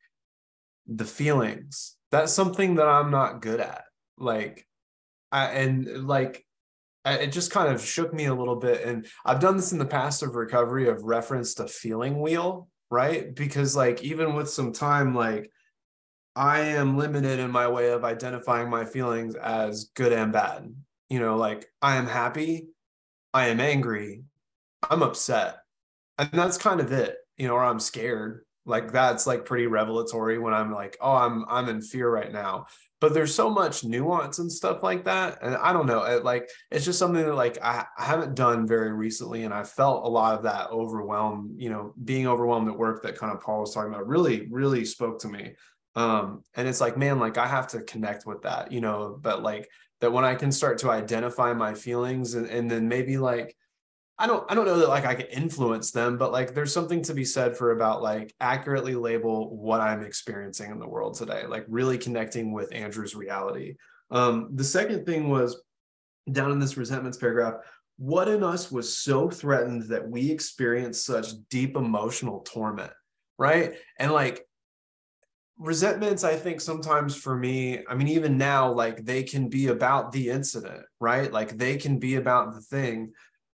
[0.86, 1.96] the feelings.
[2.16, 3.84] That's something that I'm not good at.
[4.16, 4.66] Like
[5.30, 6.46] I and like
[7.04, 9.84] it just kind of shook me a little bit and I've done this in the
[9.84, 13.34] past of recovery of reference to feeling wheel, right?
[13.34, 15.50] Because like even with some time like
[16.34, 20.74] I am limited in my way of identifying my feelings as good and bad.
[21.10, 22.68] You know, like I am happy,
[23.34, 24.22] I am angry,
[24.88, 25.58] I'm upset.
[26.16, 28.45] And that's kind of it, you know, or I'm scared.
[28.66, 32.66] Like that's like pretty revelatory when I'm like, oh, I'm I'm in fear right now.
[33.00, 35.38] But there's so much nuance and stuff like that.
[35.42, 38.66] And I don't know, it, like it's just something that like I, I haven't done
[38.66, 39.44] very recently.
[39.44, 43.16] And I felt a lot of that overwhelm, you know, being overwhelmed at work that
[43.16, 45.54] kind of Paul was talking about really, really spoke to me
[45.96, 49.42] um and it's like man like i have to connect with that you know but
[49.42, 49.68] like
[50.00, 53.56] that when i can start to identify my feelings and, and then maybe like
[54.18, 57.02] I don't I don't know that like I can influence them, but like there's something
[57.02, 61.46] to be said for about like accurately label what I'm experiencing in the world today,
[61.46, 63.76] like really connecting with Andrew's reality.
[64.10, 65.60] Um, the second thing was
[66.32, 67.56] down in this resentments paragraph,
[67.98, 72.92] what in us was so threatened that we experienced such deep emotional torment,
[73.38, 73.74] right?
[73.98, 74.46] And like
[75.58, 80.12] resentments i think sometimes for me i mean even now like they can be about
[80.12, 83.10] the incident right like they can be about the thing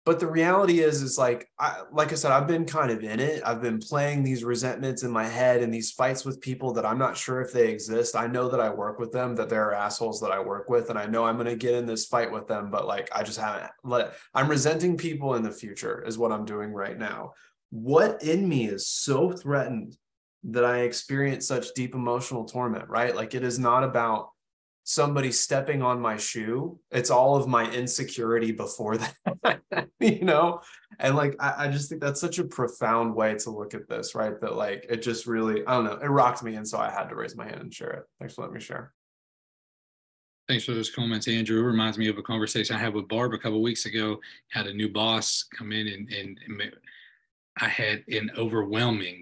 [0.10, 3.20] but the reality is is like I, like i said i've been kind of in
[3.20, 3.43] it.
[3.45, 6.97] I've been playing these resentments in my head and these fights with people that i'm
[6.97, 8.16] not sure if they exist.
[8.16, 10.89] I know that i work with them that there are assholes that i work with
[10.89, 13.22] and i know i'm going to get in this fight with them but like i
[13.22, 17.34] just haven't let i'm resenting people in the future is what i'm doing right now.
[17.70, 19.95] What in me is so threatened
[20.45, 23.16] that i experience such deep emotional torment right?
[23.16, 24.32] Like it is not about
[24.90, 26.80] somebody stepping on my shoe.
[26.90, 29.62] It's all of my insecurity before that,
[30.00, 30.62] you know?
[30.98, 34.16] And like, I, I, just think that's such a profound way to look at this,
[34.16, 34.42] right?
[34.42, 36.56] That like, it just really, I don't know, it rocked me.
[36.56, 38.04] And so I had to raise my hand and share it.
[38.18, 38.92] Thanks for letting me share.
[40.48, 41.60] Thanks for those comments, Andrew.
[41.60, 44.20] It reminds me of a conversation I had with Barb a couple weeks ago.
[44.48, 46.74] Had a new boss come in and, and, and
[47.60, 49.22] I had an overwhelming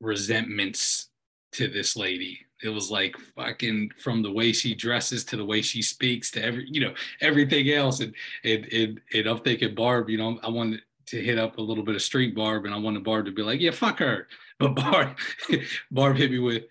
[0.00, 1.10] resentments
[1.52, 5.60] to this lady it was like fucking from the way she dresses to the way
[5.60, 8.00] she speaks to every you know everything else.
[8.00, 11.62] And and and, and i'm thinking barb you know i wanted to hit up a
[11.62, 14.28] little bit of street barb and i wanted barb to be like yeah fuck her.
[14.60, 15.18] But barb
[15.90, 16.62] barb hit me with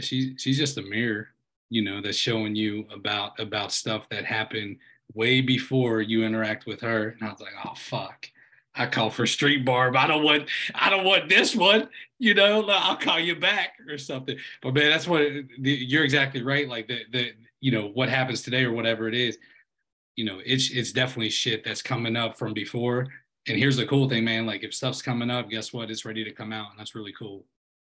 [0.00, 1.28] she she's just a mirror
[1.68, 4.78] you know that's showing you about about stuff that happened
[5.12, 7.10] way before you interact with her.
[7.10, 8.26] And i was like oh fuck
[8.74, 9.96] I call for street barb.
[9.96, 11.88] I don't want I don't want this one.
[12.18, 14.36] You know, I'll call you back or something.
[14.62, 15.22] But man, that's what
[15.58, 16.68] you're exactly right.
[16.68, 19.38] Like the the you know what happens today or whatever it is.
[20.16, 23.08] You know, it's it's definitely shit that's coming up from before.
[23.48, 24.46] And here's the cool thing, man.
[24.46, 25.90] Like if stuff's coming up, guess what?
[25.90, 27.44] It's ready to come out, and that's really cool.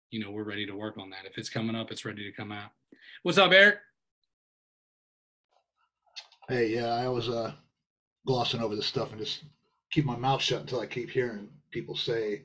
[0.10, 1.26] You know, we're ready to work on that.
[1.26, 2.72] If it's coming up, it's ready to come out.
[3.22, 3.78] What's up, Eric?
[6.50, 7.54] Hey, yeah, I was uh
[8.26, 9.44] glossing over this stuff and just
[9.94, 12.42] keep my mouth shut until I keep hearing people say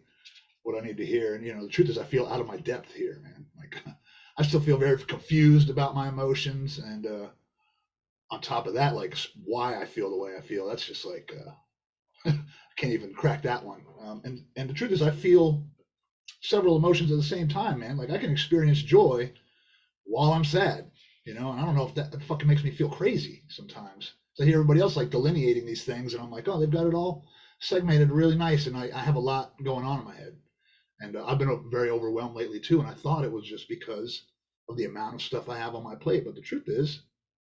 [0.63, 1.35] what I need to hear.
[1.35, 3.47] And you know, the truth is, I feel out of my depth here, man.
[3.57, 3.83] Like
[4.37, 7.27] I still feel very confused about my emotions, and uh,
[8.31, 10.67] on top of that, like why I feel the way I feel.
[10.67, 11.51] That's just like uh,
[12.31, 13.83] I can't even crack that one.
[13.99, 15.65] Um, and and the truth is, I feel
[16.43, 17.97] several emotions at the same time, man.
[17.97, 19.33] Like I can experience joy
[20.05, 20.91] while I'm sad,
[21.25, 21.51] you know.
[21.51, 24.13] And I don't know if that, that fucking makes me feel crazy sometimes.
[24.35, 26.87] So I hear everybody else like delineating these things, and I'm like, oh, they've got
[26.87, 27.25] it all
[27.61, 30.37] segmented really nice, and I, I have a lot going on in my head.
[31.01, 34.23] And uh, I've been very overwhelmed lately too, and I thought it was just because
[34.69, 36.25] of the amount of stuff I have on my plate.
[36.25, 37.01] But the truth is,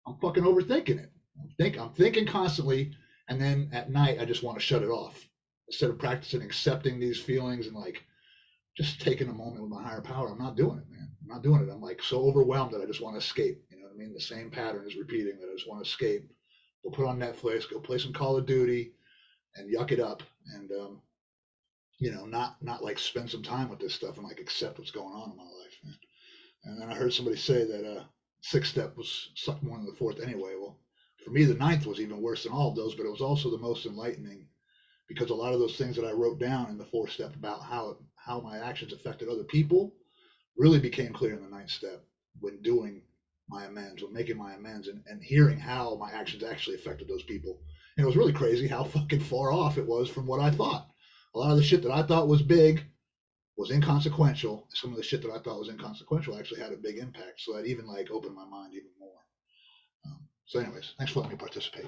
[0.06, 1.10] I'm fucking overthinking it.
[1.40, 2.92] I'm, think, I'm thinking constantly,
[3.28, 5.26] and then at night I just want to shut it off
[5.68, 8.02] instead of practicing accepting these feelings and like
[8.76, 10.28] just taking a moment with my higher power.
[10.28, 11.08] I'm not doing it, man.
[11.22, 11.72] I'm not doing it.
[11.72, 13.62] I'm like so overwhelmed that I just want to escape.
[13.70, 14.12] You know what I mean?
[14.12, 16.28] The same pattern is repeating that I just want to escape.
[16.84, 18.92] Go put on Netflix, go play some Call of Duty,
[19.56, 20.22] and yuck it up
[20.54, 21.00] and um,
[21.98, 24.90] you know not not like spend some time with this stuff and like accept what's
[24.90, 25.94] going on in my life man.
[26.64, 28.02] and then i heard somebody say that uh
[28.42, 30.76] sixth step was sucked more than the fourth anyway well
[31.24, 33.50] for me the ninth was even worse than all of those but it was also
[33.50, 34.46] the most enlightening
[35.08, 37.62] because a lot of those things that i wrote down in the fourth step about
[37.62, 39.92] how how my actions affected other people
[40.56, 42.00] really became clear in the ninth step
[42.40, 43.02] when doing
[43.48, 47.22] my amends when making my amends and, and hearing how my actions actually affected those
[47.22, 47.58] people
[47.96, 50.90] and it was really crazy how fucking far off it was from what I thought.
[51.34, 52.82] A lot of the shit that I thought was big
[53.56, 54.66] was inconsequential.
[54.74, 57.40] Some of the shit that I thought was inconsequential actually had a big impact.
[57.40, 59.18] So that even like opened my mind even more.
[60.04, 61.86] Um, so, anyways, thanks for letting me participate.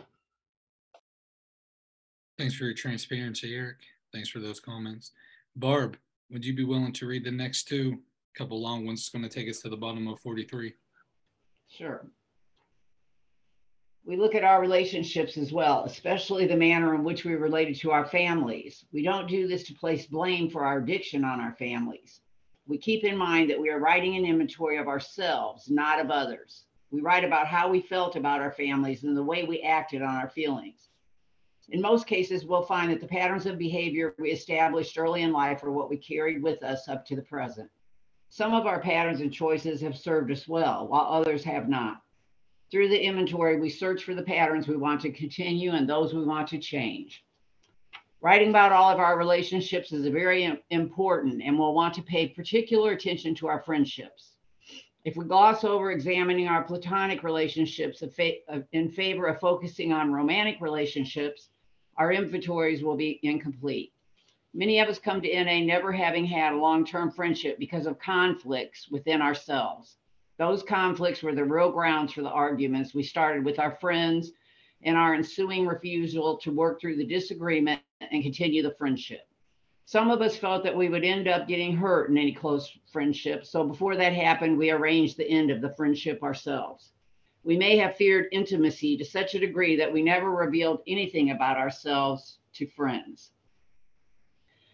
[2.39, 3.79] Thanks for your transparency, Eric.
[4.13, 5.13] Thanks for those comments.
[5.57, 5.99] Barb,
[6.31, 7.99] would you be willing to read the next two?
[8.37, 9.01] couple long ones.
[9.01, 10.73] It's going to take us to the bottom of 43.
[11.69, 12.07] Sure
[14.09, 17.91] we look at our relationships as well, especially the manner in which we related to
[17.91, 18.87] our families.
[18.91, 22.23] We don't do this to place blame for our addiction on our families.
[22.67, 26.65] We keep in mind that we are writing an inventory of ourselves, not of others.
[26.91, 30.17] We write about how we felt about our families and the way we acted on
[30.17, 30.89] our feelings.
[31.69, 35.63] In most cases, we'll find that the patterns of behavior we established early in life
[35.63, 37.69] are what we carried with us up to the present.
[38.31, 42.01] Some of our patterns and choices have served us well, while others have not.
[42.71, 46.25] Through the inventory, we search for the patterns we want to continue and those we
[46.25, 47.25] want to change.
[48.21, 52.91] Writing about all of our relationships is very important, and we'll want to pay particular
[52.91, 54.33] attention to our friendships.
[55.05, 58.03] If we gloss over examining our platonic relationships
[58.73, 61.51] in favor of focusing on romantic relationships,
[61.97, 63.93] our inventories will be incomplete.
[64.53, 67.99] Many of us come to NA never having had a long term friendship because of
[68.01, 69.98] conflicts within ourselves.
[70.39, 74.30] Those conflicts were the real grounds for the arguments we started with our friends
[74.82, 79.26] and our ensuing refusal to work through the disagreement and continue the friendship.
[79.84, 83.45] Some of us felt that we would end up getting hurt in any close friendship.
[83.47, 86.93] So before that happened, we arranged the end of the friendship ourselves.
[87.43, 91.57] We may have feared intimacy to such a degree that we never revealed anything about
[91.57, 93.32] ourselves to friends.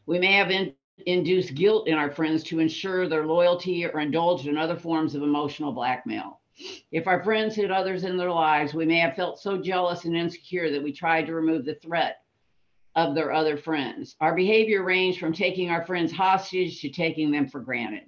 [0.06, 0.74] We may have in,
[1.07, 5.22] induced guilt in our friends to ensure their loyalty or indulge in other forms of
[5.22, 6.40] emotional blackmail.
[6.92, 10.16] If our friends had others in their lives, we may have felt so jealous and
[10.16, 12.22] insecure that we tried to remove the threat
[12.95, 14.14] of their other friends.
[14.20, 18.05] Our behavior ranged from taking our friends hostage to taking them for granted.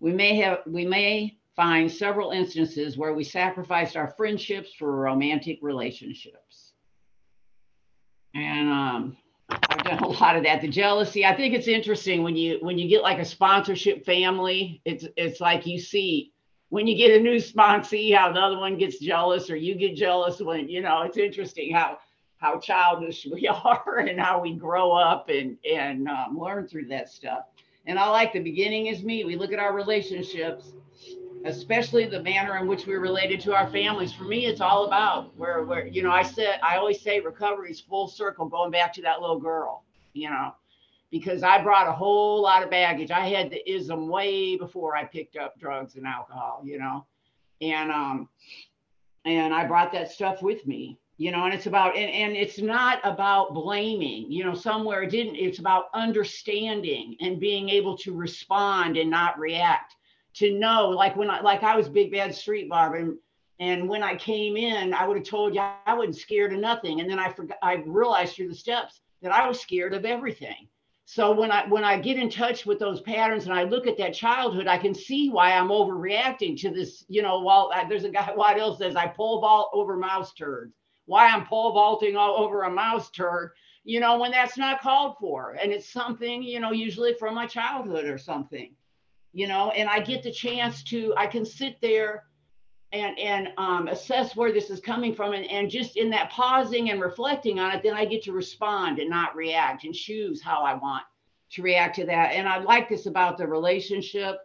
[0.00, 5.58] We may have we may find several instances where we sacrificed our friendships for romantic
[5.62, 6.74] relationships.
[8.34, 9.16] And um,
[9.50, 10.60] I've done a lot of that.
[10.60, 11.24] The jealousy.
[11.24, 14.80] I think it's interesting when you when you get like a sponsorship family.
[14.84, 16.32] It's it's like you see
[16.68, 19.96] when you get a new sponsee how the other one gets jealous or you get
[19.96, 21.02] jealous when you know.
[21.02, 21.98] It's interesting how
[22.38, 27.08] how childish we are and how we grow up and and um, learn through that
[27.08, 27.44] stuff.
[27.86, 29.24] And I like the beginning is me.
[29.24, 30.72] We look at our relationships
[31.44, 34.12] especially the manner in which we're related to our families.
[34.12, 37.70] For me, it's all about where, where you know, I said, I always say recovery
[37.70, 40.54] is full circle, going back to that little girl, you know,
[41.10, 43.10] because I brought a whole lot of baggage.
[43.10, 47.06] I had the ism way before I picked up drugs and alcohol, you know,
[47.60, 48.28] and um,
[49.24, 52.58] and I brought that stuff with me, you know, and it's about and, and it's
[52.58, 55.36] not about blaming, you know, somewhere it didn't.
[55.36, 59.94] It's about understanding and being able to respond and not react
[60.38, 63.18] to know like when I like I was big bad street barber and
[63.60, 67.00] and when I came in, I would have told you I wasn't scared of nothing.
[67.00, 70.68] And then I forgot I realized through the steps that I was scared of everything.
[71.06, 73.96] So when I when I get in touch with those patterns and I look at
[73.98, 77.04] that childhood, I can see why I'm overreacting to this.
[77.08, 80.34] You know, while uh, there's a guy White Hill says I pole vault over mouse
[80.34, 80.74] turds.
[81.06, 85.16] Why I'm pole vaulting all over a mouse turd, you know, when that's not called
[85.18, 88.72] for, and it's something you know usually from my childhood or something
[89.38, 92.24] you know, and I get the chance to, I can sit there
[92.90, 96.90] and and um, assess where this is coming from and, and just in that pausing
[96.90, 100.62] and reflecting on it then i get to respond and not react and choose how
[100.62, 101.02] i want
[101.50, 102.32] to react to that.
[102.32, 104.38] And i like this about the relationship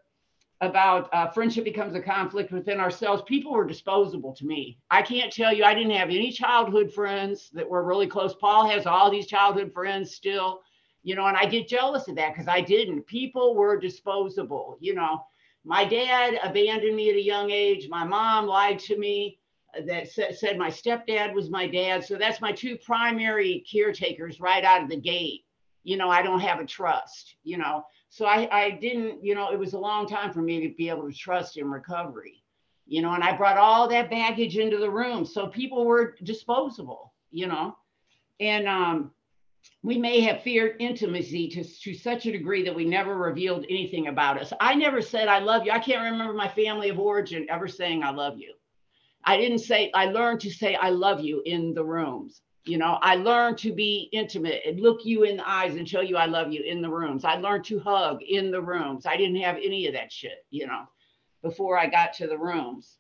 [0.60, 3.22] about uh, friendship becomes a conflict within ourselves.
[3.26, 4.78] People were disposable to me.
[4.92, 8.36] I can't tell you i didn't have any childhood friends that were really close.
[8.36, 10.62] Paul has all these childhood friends still
[11.04, 13.06] you know, and I get jealous of that because I didn't.
[13.06, 15.26] People were disposable, you know.
[15.66, 17.88] My dad abandoned me at a young age.
[17.90, 19.40] My mom lied to me
[19.78, 22.04] uh, that said my stepdad was my dad.
[22.04, 25.46] So that's my two primary caretakers right out of the gate.
[25.84, 27.86] You know, I don't have a trust, you know.
[28.10, 30.90] So I, I didn't, you know, it was a long time for me to be
[30.90, 32.44] able to trust in recovery,
[32.86, 35.26] you know, and I brought all that baggage into the room.
[35.26, 37.76] So people were disposable, you know.
[38.40, 39.12] And um,
[39.84, 44.08] we may have feared intimacy to, to such a degree that we never revealed anything
[44.08, 44.54] about us.
[44.62, 45.72] I never said, I love you.
[45.72, 48.54] I can't remember my family of origin ever saying, I love you.
[49.26, 52.42] I didn't say, I learned to say, I love you in the rooms.
[52.66, 56.00] You know, I learned to be intimate and look you in the eyes and show
[56.00, 57.26] you I love you in the rooms.
[57.26, 59.06] I learned to hug in the rooms.
[59.06, 60.86] I didn't have any of that shit, you know,
[61.42, 62.98] before I got to the rooms.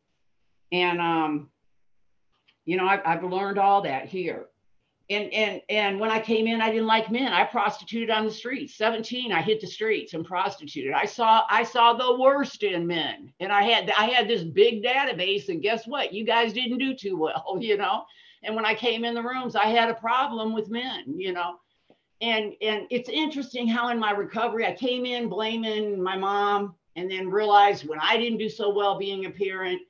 [0.74, 1.50] And, um,
[2.66, 4.48] you know, I've, I've learned all that here
[5.14, 7.34] and and and when I came in, I didn't like men.
[7.34, 8.76] I prostituted on the streets.
[8.76, 10.94] 17, I hit the streets and prostituted.
[10.94, 14.84] I saw I saw the worst in men, and I had I had this big
[14.84, 15.50] database.
[15.50, 16.14] And guess what?
[16.14, 18.06] You guys didn't do too well, you know.
[18.44, 21.56] And when I came in the rooms, I had a problem with men, you know.
[22.22, 27.10] And and it's interesting how in my recovery, I came in blaming my mom, and
[27.10, 29.82] then realized when I didn't do so well being a parent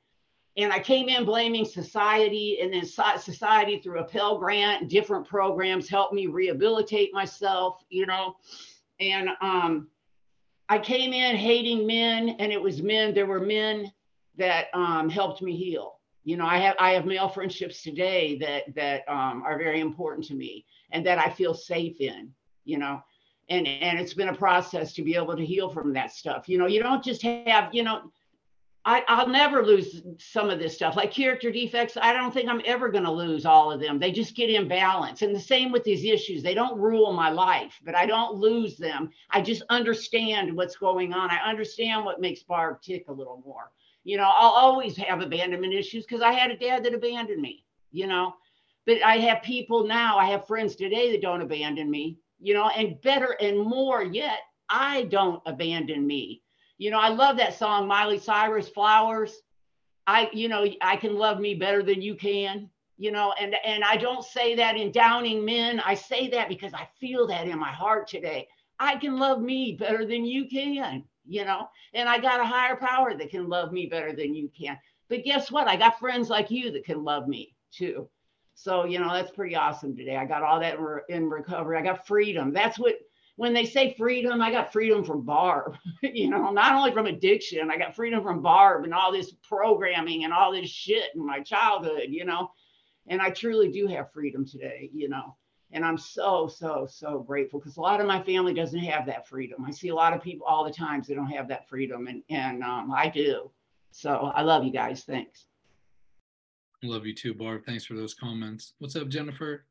[0.56, 5.88] and I came in blaming society, and then society through a Pell Grant, different programs
[5.88, 8.36] helped me rehabilitate myself, you know.
[9.00, 9.88] And um,
[10.68, 13.14] I came in hating men, and it was men.
[13.14, 13.90] There were men
[14.36, 15.98] that um, helped me heal.
[16.22, 20.24] You know, I have I have male friendships today that that um, are very important
[20.28, 22.32] to me, and that I feel safe in.
[22.64, 23.02] You know,
[23.48, 26.48] and and it's been a process to be able to heal from that stuff.
[26.48, 28.12] You know, you don't just have you know
[28.86, 31.96] I, will never lose some of this stuff like character defects.
[31.96, 33.98] I don't think I'm ever going to lose all of them.
[33.98, 35.22] They just get in balance.
[35.22, 36.42] And the same with these issues.
[36.42, 39.08] They don't rule my life, but I don't lose them.
[39.30, 41.30] I just understand what's going on.
[41.30, 43.70] I understand what makes Barb tick a little more.
[44.04, 47.64] You know, I'll always have abandonment issues because I had a dad that abandoned me,
[47.90, 48.34] you know.
[48.84, 52.68] But I have people now, I have friends today that don't abandon me, you know,
[52.68, 56.42] and better and more yet, I don't abandon me.
[56.78, 59.34] You know, I love that song, Miley Cyrus, Flowers.
[60.06, 62.68] I, you know, I can love me better than you can,
[62.98, 65.80] you know, and and I don't say that in downing men.
[65.80, 68.48] I say that because I feel that in my heart today.
[68.78, 72.76] I can love me better than you can, you know, and I got a higher
[72.76, 74.76] power that can love me better than you can.
[75.08, 75.68] But guess what?
[75.68, 78.08] I got friends like you that can love me too.
[78.54, 80.16] So, you know, that's pretty awesome today.
[80.16, 80.76] I got all that
[81.08, 81.78] in recovery.
[81.78, 82.52] I got freedom.
[82.52, 82.96] That's what,
[83.36, 87.70] when they say freedom, I got freedom from Barb, you know, not only from addiction,
[87.70, 91.40] I got freedom from Barb and all this programming and all this shit in my
[91.40, 92.50] childhood, you know,
[93.08, 95.36] and I truly do have freedom today, you know,
[95.72, 99.26] and I'm so, so, so grateful because a lot of my family doesn't have that
[99.26, 99.64] freedom.
[99.66, 102.22] I see a lot of people all the times they don't have that freedom and,
[102.30, 103.50] and um, I do.
[103.90, 105.02] So I love you guys.
[105.02, 105.46] Thanks.
[106.84, 107.64] I love you too, Barb.
[107.64, 108.74] Thanks for those comments.
[108.78, 109.64] What's up, Jennifer?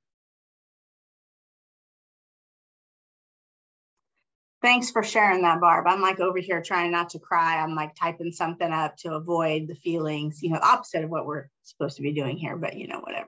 [4.64, 5.88] Thanks for sharing that, Barb.
[5.88, 7.58] I'm like over here trying not to cry.
[7.58, 11.50] I'm like typing something up to avoid the feelings, you know, opposite of what we're
[11.64, 13.28] supposed to be doing here, but you know, whatever.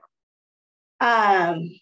[0.98, 1.78] Um,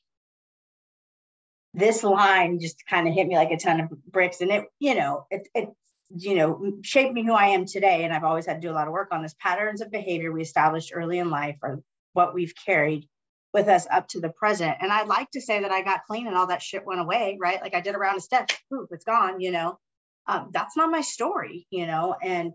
[1.73, 4.97] this line just kind of hit me like a ton of bricks and it, you
[4.97, 5.69] know, it, it
[6.11, 8.03] you know, shaped me who I am today.
[8.03, 9.37] And I've always had to do a lot of work on this.
[9.39, 11.81] Patterns of behavior we established early in life or
[12.13, 13.09] what we've carried
[13.55, 14.77] with us up to the present.
[14.81, 17.39] And I'd like to say that I got clean and all that shit went away,
[17.41, 17.63] right?
[17.63, 19.79] Like I did around a step, poof, it's gone, you know.
[20.27, 22.53] Um, that's not my story, you know, and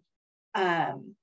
[0.56, 1.16] um,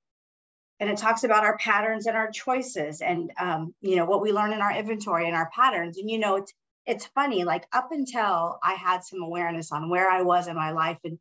[0.80, 4.32] and it talks about our patterns and our choices and um, you know what we
[4.32, 5.98] learn in our inventory and our patterns.
[5.98, 6.52] And you know, it's
[6.86, 10.70] it's funny, like up until I had some awareness on where I was in my
[10.70, 11.18] life and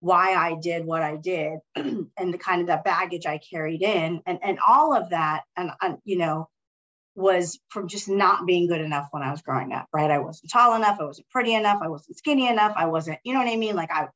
[0.00, 4.22] why I did what I did and the kind of that baggage I carried in
[4.26, 6.48] and and all of that and, and you know
[7.14, 10.10] was from just not being good enough when I was growing up, right?
[10.10, 13.32] I wasn't tall enough, I wasn't pretty enough, I wasn't skinny enough, I wasn't, you
[13.32, 13.76] know what I mean?
[13.76, 14.08] Like I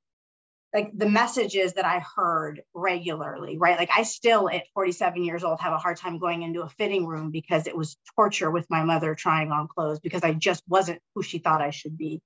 [0.74, 3.78] like the messages that I heard regularly, right?
[3.78, 7.06] Like I still at 47 years old have a hard time going into a fitting
[7.06, 11.00] room because it was torture with my mother trying on clothes because I just wasn't
[11.14, 12.20] who she thought I should be.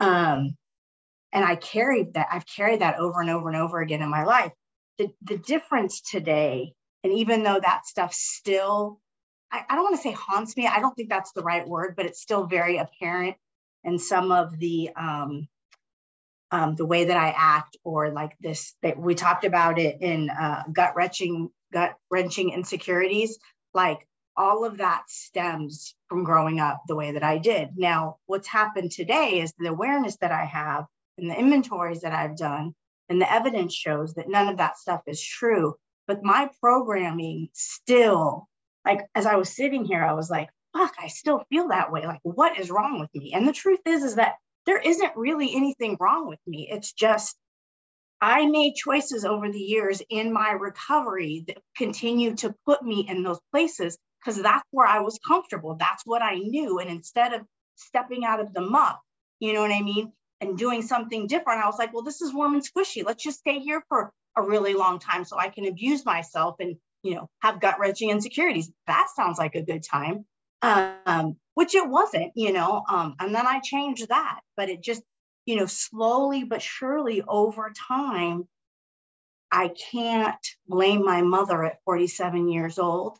[0.00, 0.56] Um
[1.32, 4.24] and I carried that, I've carried that over and over and over again in my
[4.24, 4.52] life.
[4.98, 6.74] The the difference today,
[7.04, 9.00] and even though that stuff still
[9.52, 10.66] I, I don't want to say haunts me.
[10.66, 13.36] I don't think that's the right word, but it's still very apparent
[13.84, 15.48] in some of the um,
[16.50, 20.28] um, the way that I act, or like this that we talked about it in
[20.30, 23.38] uh, gut wrenching, gut wrenching insecurities.
[23.74, 27.70] Like all of that stems from growing up the way that I did.
[27.76, 30.86] Now, what's happened today is the awareness that I have
[31.18, 32.74] and the inventories that I've done,
[33.08, 35.74] and the evidence shows that none of that stuff is true.
[36.06, 38.48] But my programming still
[38.84, 42.06] like as I was sitting here, I was like, fuck, I still feel that way.
[42.06, 43.32] Like, what is wrong with me?
[43.34, 44.34] And the truth is, is that
[44.66, 46.68] there isn't really anything wrong with me.
[46.70, 47.36] It's just
[48.20, 53.24] I made choices over the years in my recovery that continue to put me in
[53.24, 55.74] those places because that's where I was comfortable.
[55.74, 56.78] That's what I knew.
[56.78, 57.42] And instead of
[57.74, 59.00] stepping out of the muck,
[59.40, 60.12] you know what I mean?
[60.40, 63.04] And doing something different, I was like, well, this is warm and squishy.
[63.04, 66.76] Let's just stay here for a really long time so I can abuse myself and
[67.02, 68.70] you know, have gut wrenching insecurities.
[68.86, 70.24] That sounds like a good time.
[70.62, 72.82] Um, which it wasn't, you know.
[72.88, 75.02] Um, and then I changed that, but it just,
[75.44, 78.48] you know, slowly but surely over time,
[79.50, 83.18] I can't blame my mother at 47 years old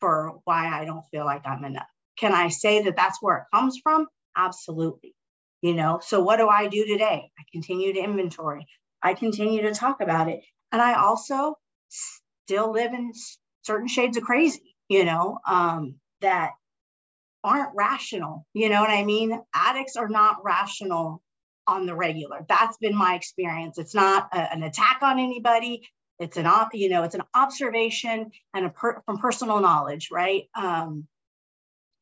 [0.00, 1.88] for why I don't feel like I'm enough.
[2.18, 4.06] Can I say that that's where it comes from?
[4.36, 5.14] Absolutely.
[5.60, 7.30] You know, so what do I do today?
[7.38, 8.66] I continue to inventory.
[9.02, 10.40] I continue to talk about it.
[10.70, 11.56] And I also
[12.46, 13.12] still live in
[13.62, 16.52] certain shades of crazy, you know, um, that
[17.44, 18.46] aren't rational.
[18.54, 19.40] You know what I mean?
[19.54, 21.22] Addicts are not rational
[21.66, 22.44] on the regular.
[22.48, 23.78] That's been my experience.
[23.78, 25.88] It's not a, an attack on anybody.
[26.18, 30.44] It's an op, you know, it's an observation and a per, from personal knowledge, right?
[30.54, 31.06] Um,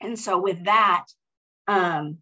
[0.01, 1.05] and so with that,
[1.69, 2.19] um,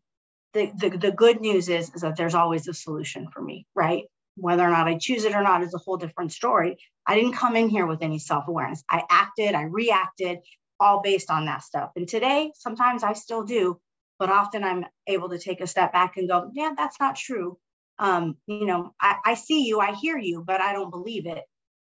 [0.54, 4.04] the, the the good news is is that there's always a solution for me, right?
[4.40, 6.78] Whether or not I choose it or not is a whole different story.
[7.06, 8.84] I didn't come in here with any self awareness.
[8.90, 10.38] I acted, I reacted,
[10.80, 11.90] all based on that stuff.
[11.96, 13.80] And today, sometimes I still do,
[14.18, 17.58] but often I'm able to take a step back and go, yeah, that's not true.
[17.98, 21.42] Um, you know, I, I see you, I hear you, but I don't believe it.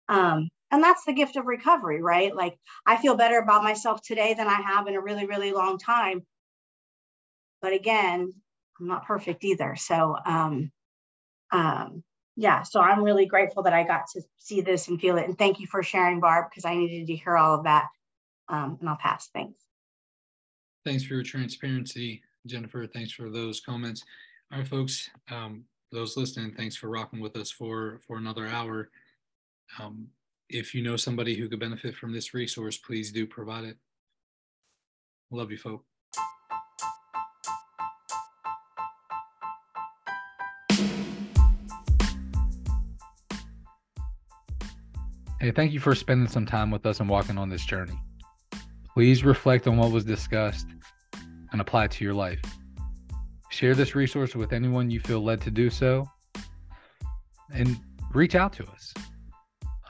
[0.09, 2.35] Um, and that's the gift of recovery, right?
[2.35, 5.79] Like I feel better about myself today than I have in a really, really long
[5.79, 6.23] time.
[7.61, 8.33] But again,
[8.81, 9.77] I'm not perfect either.
[9.77, 10.71] So, um,
[11.53, 12.03] um,
[12.37, 15.27] yeah, so I'm really grateful that I got to see this and feel it.
[15.27, 17.89] And thank you for sharing, Barb, because I needed to hear all of that.
[18.49, 19.29] Um, and I'll pass.
[19.33, 19.61] Thanks.
[20.85, 22.87] Thanks for your transparency, Jennifer.
[22.87, 24.05] Thanks for those comments.
[24.51, 25.11] All right, folks.
[25.31, 28.91] Um, those listening, thanks for rocking with us for for another hour.
[29.79, 30.09] Um,
[30.49, 33.77] if you know somebody who could benefit from this resource, please do provide it.
[35.31, 35.92] Love you, folks.
[45.43, 47.99] Hey, thank you for spending some time with us and walking on this journey.
[48.95, 50.69] Please reflect on what was discussed
[51.51, 52.39] and apply it to your life.
[53.51, 56.09] Share this resource with anyone you feel led to do so
[57.53, 57.77] and
[58.15, 58.95] reach out to us.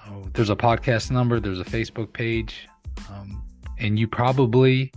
[0.09, 2.67] Oh, there's a podcast number, there's a Facebook page,
[3.11, 3.45] um,
[3.79, 4.91] and you probably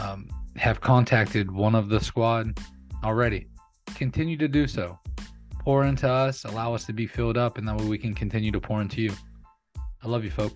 [0.00, 2.60] um, have contacted one of the squad
[3.02, 3.48] already.
[3.96, 5.00] Continue to do so.
[5.58, 8.52] Pour into us, allow us to be filled up, and that way we can continue
[8.52, 9.12] to pour into you.
[10.02, 10.54] I love you, folks.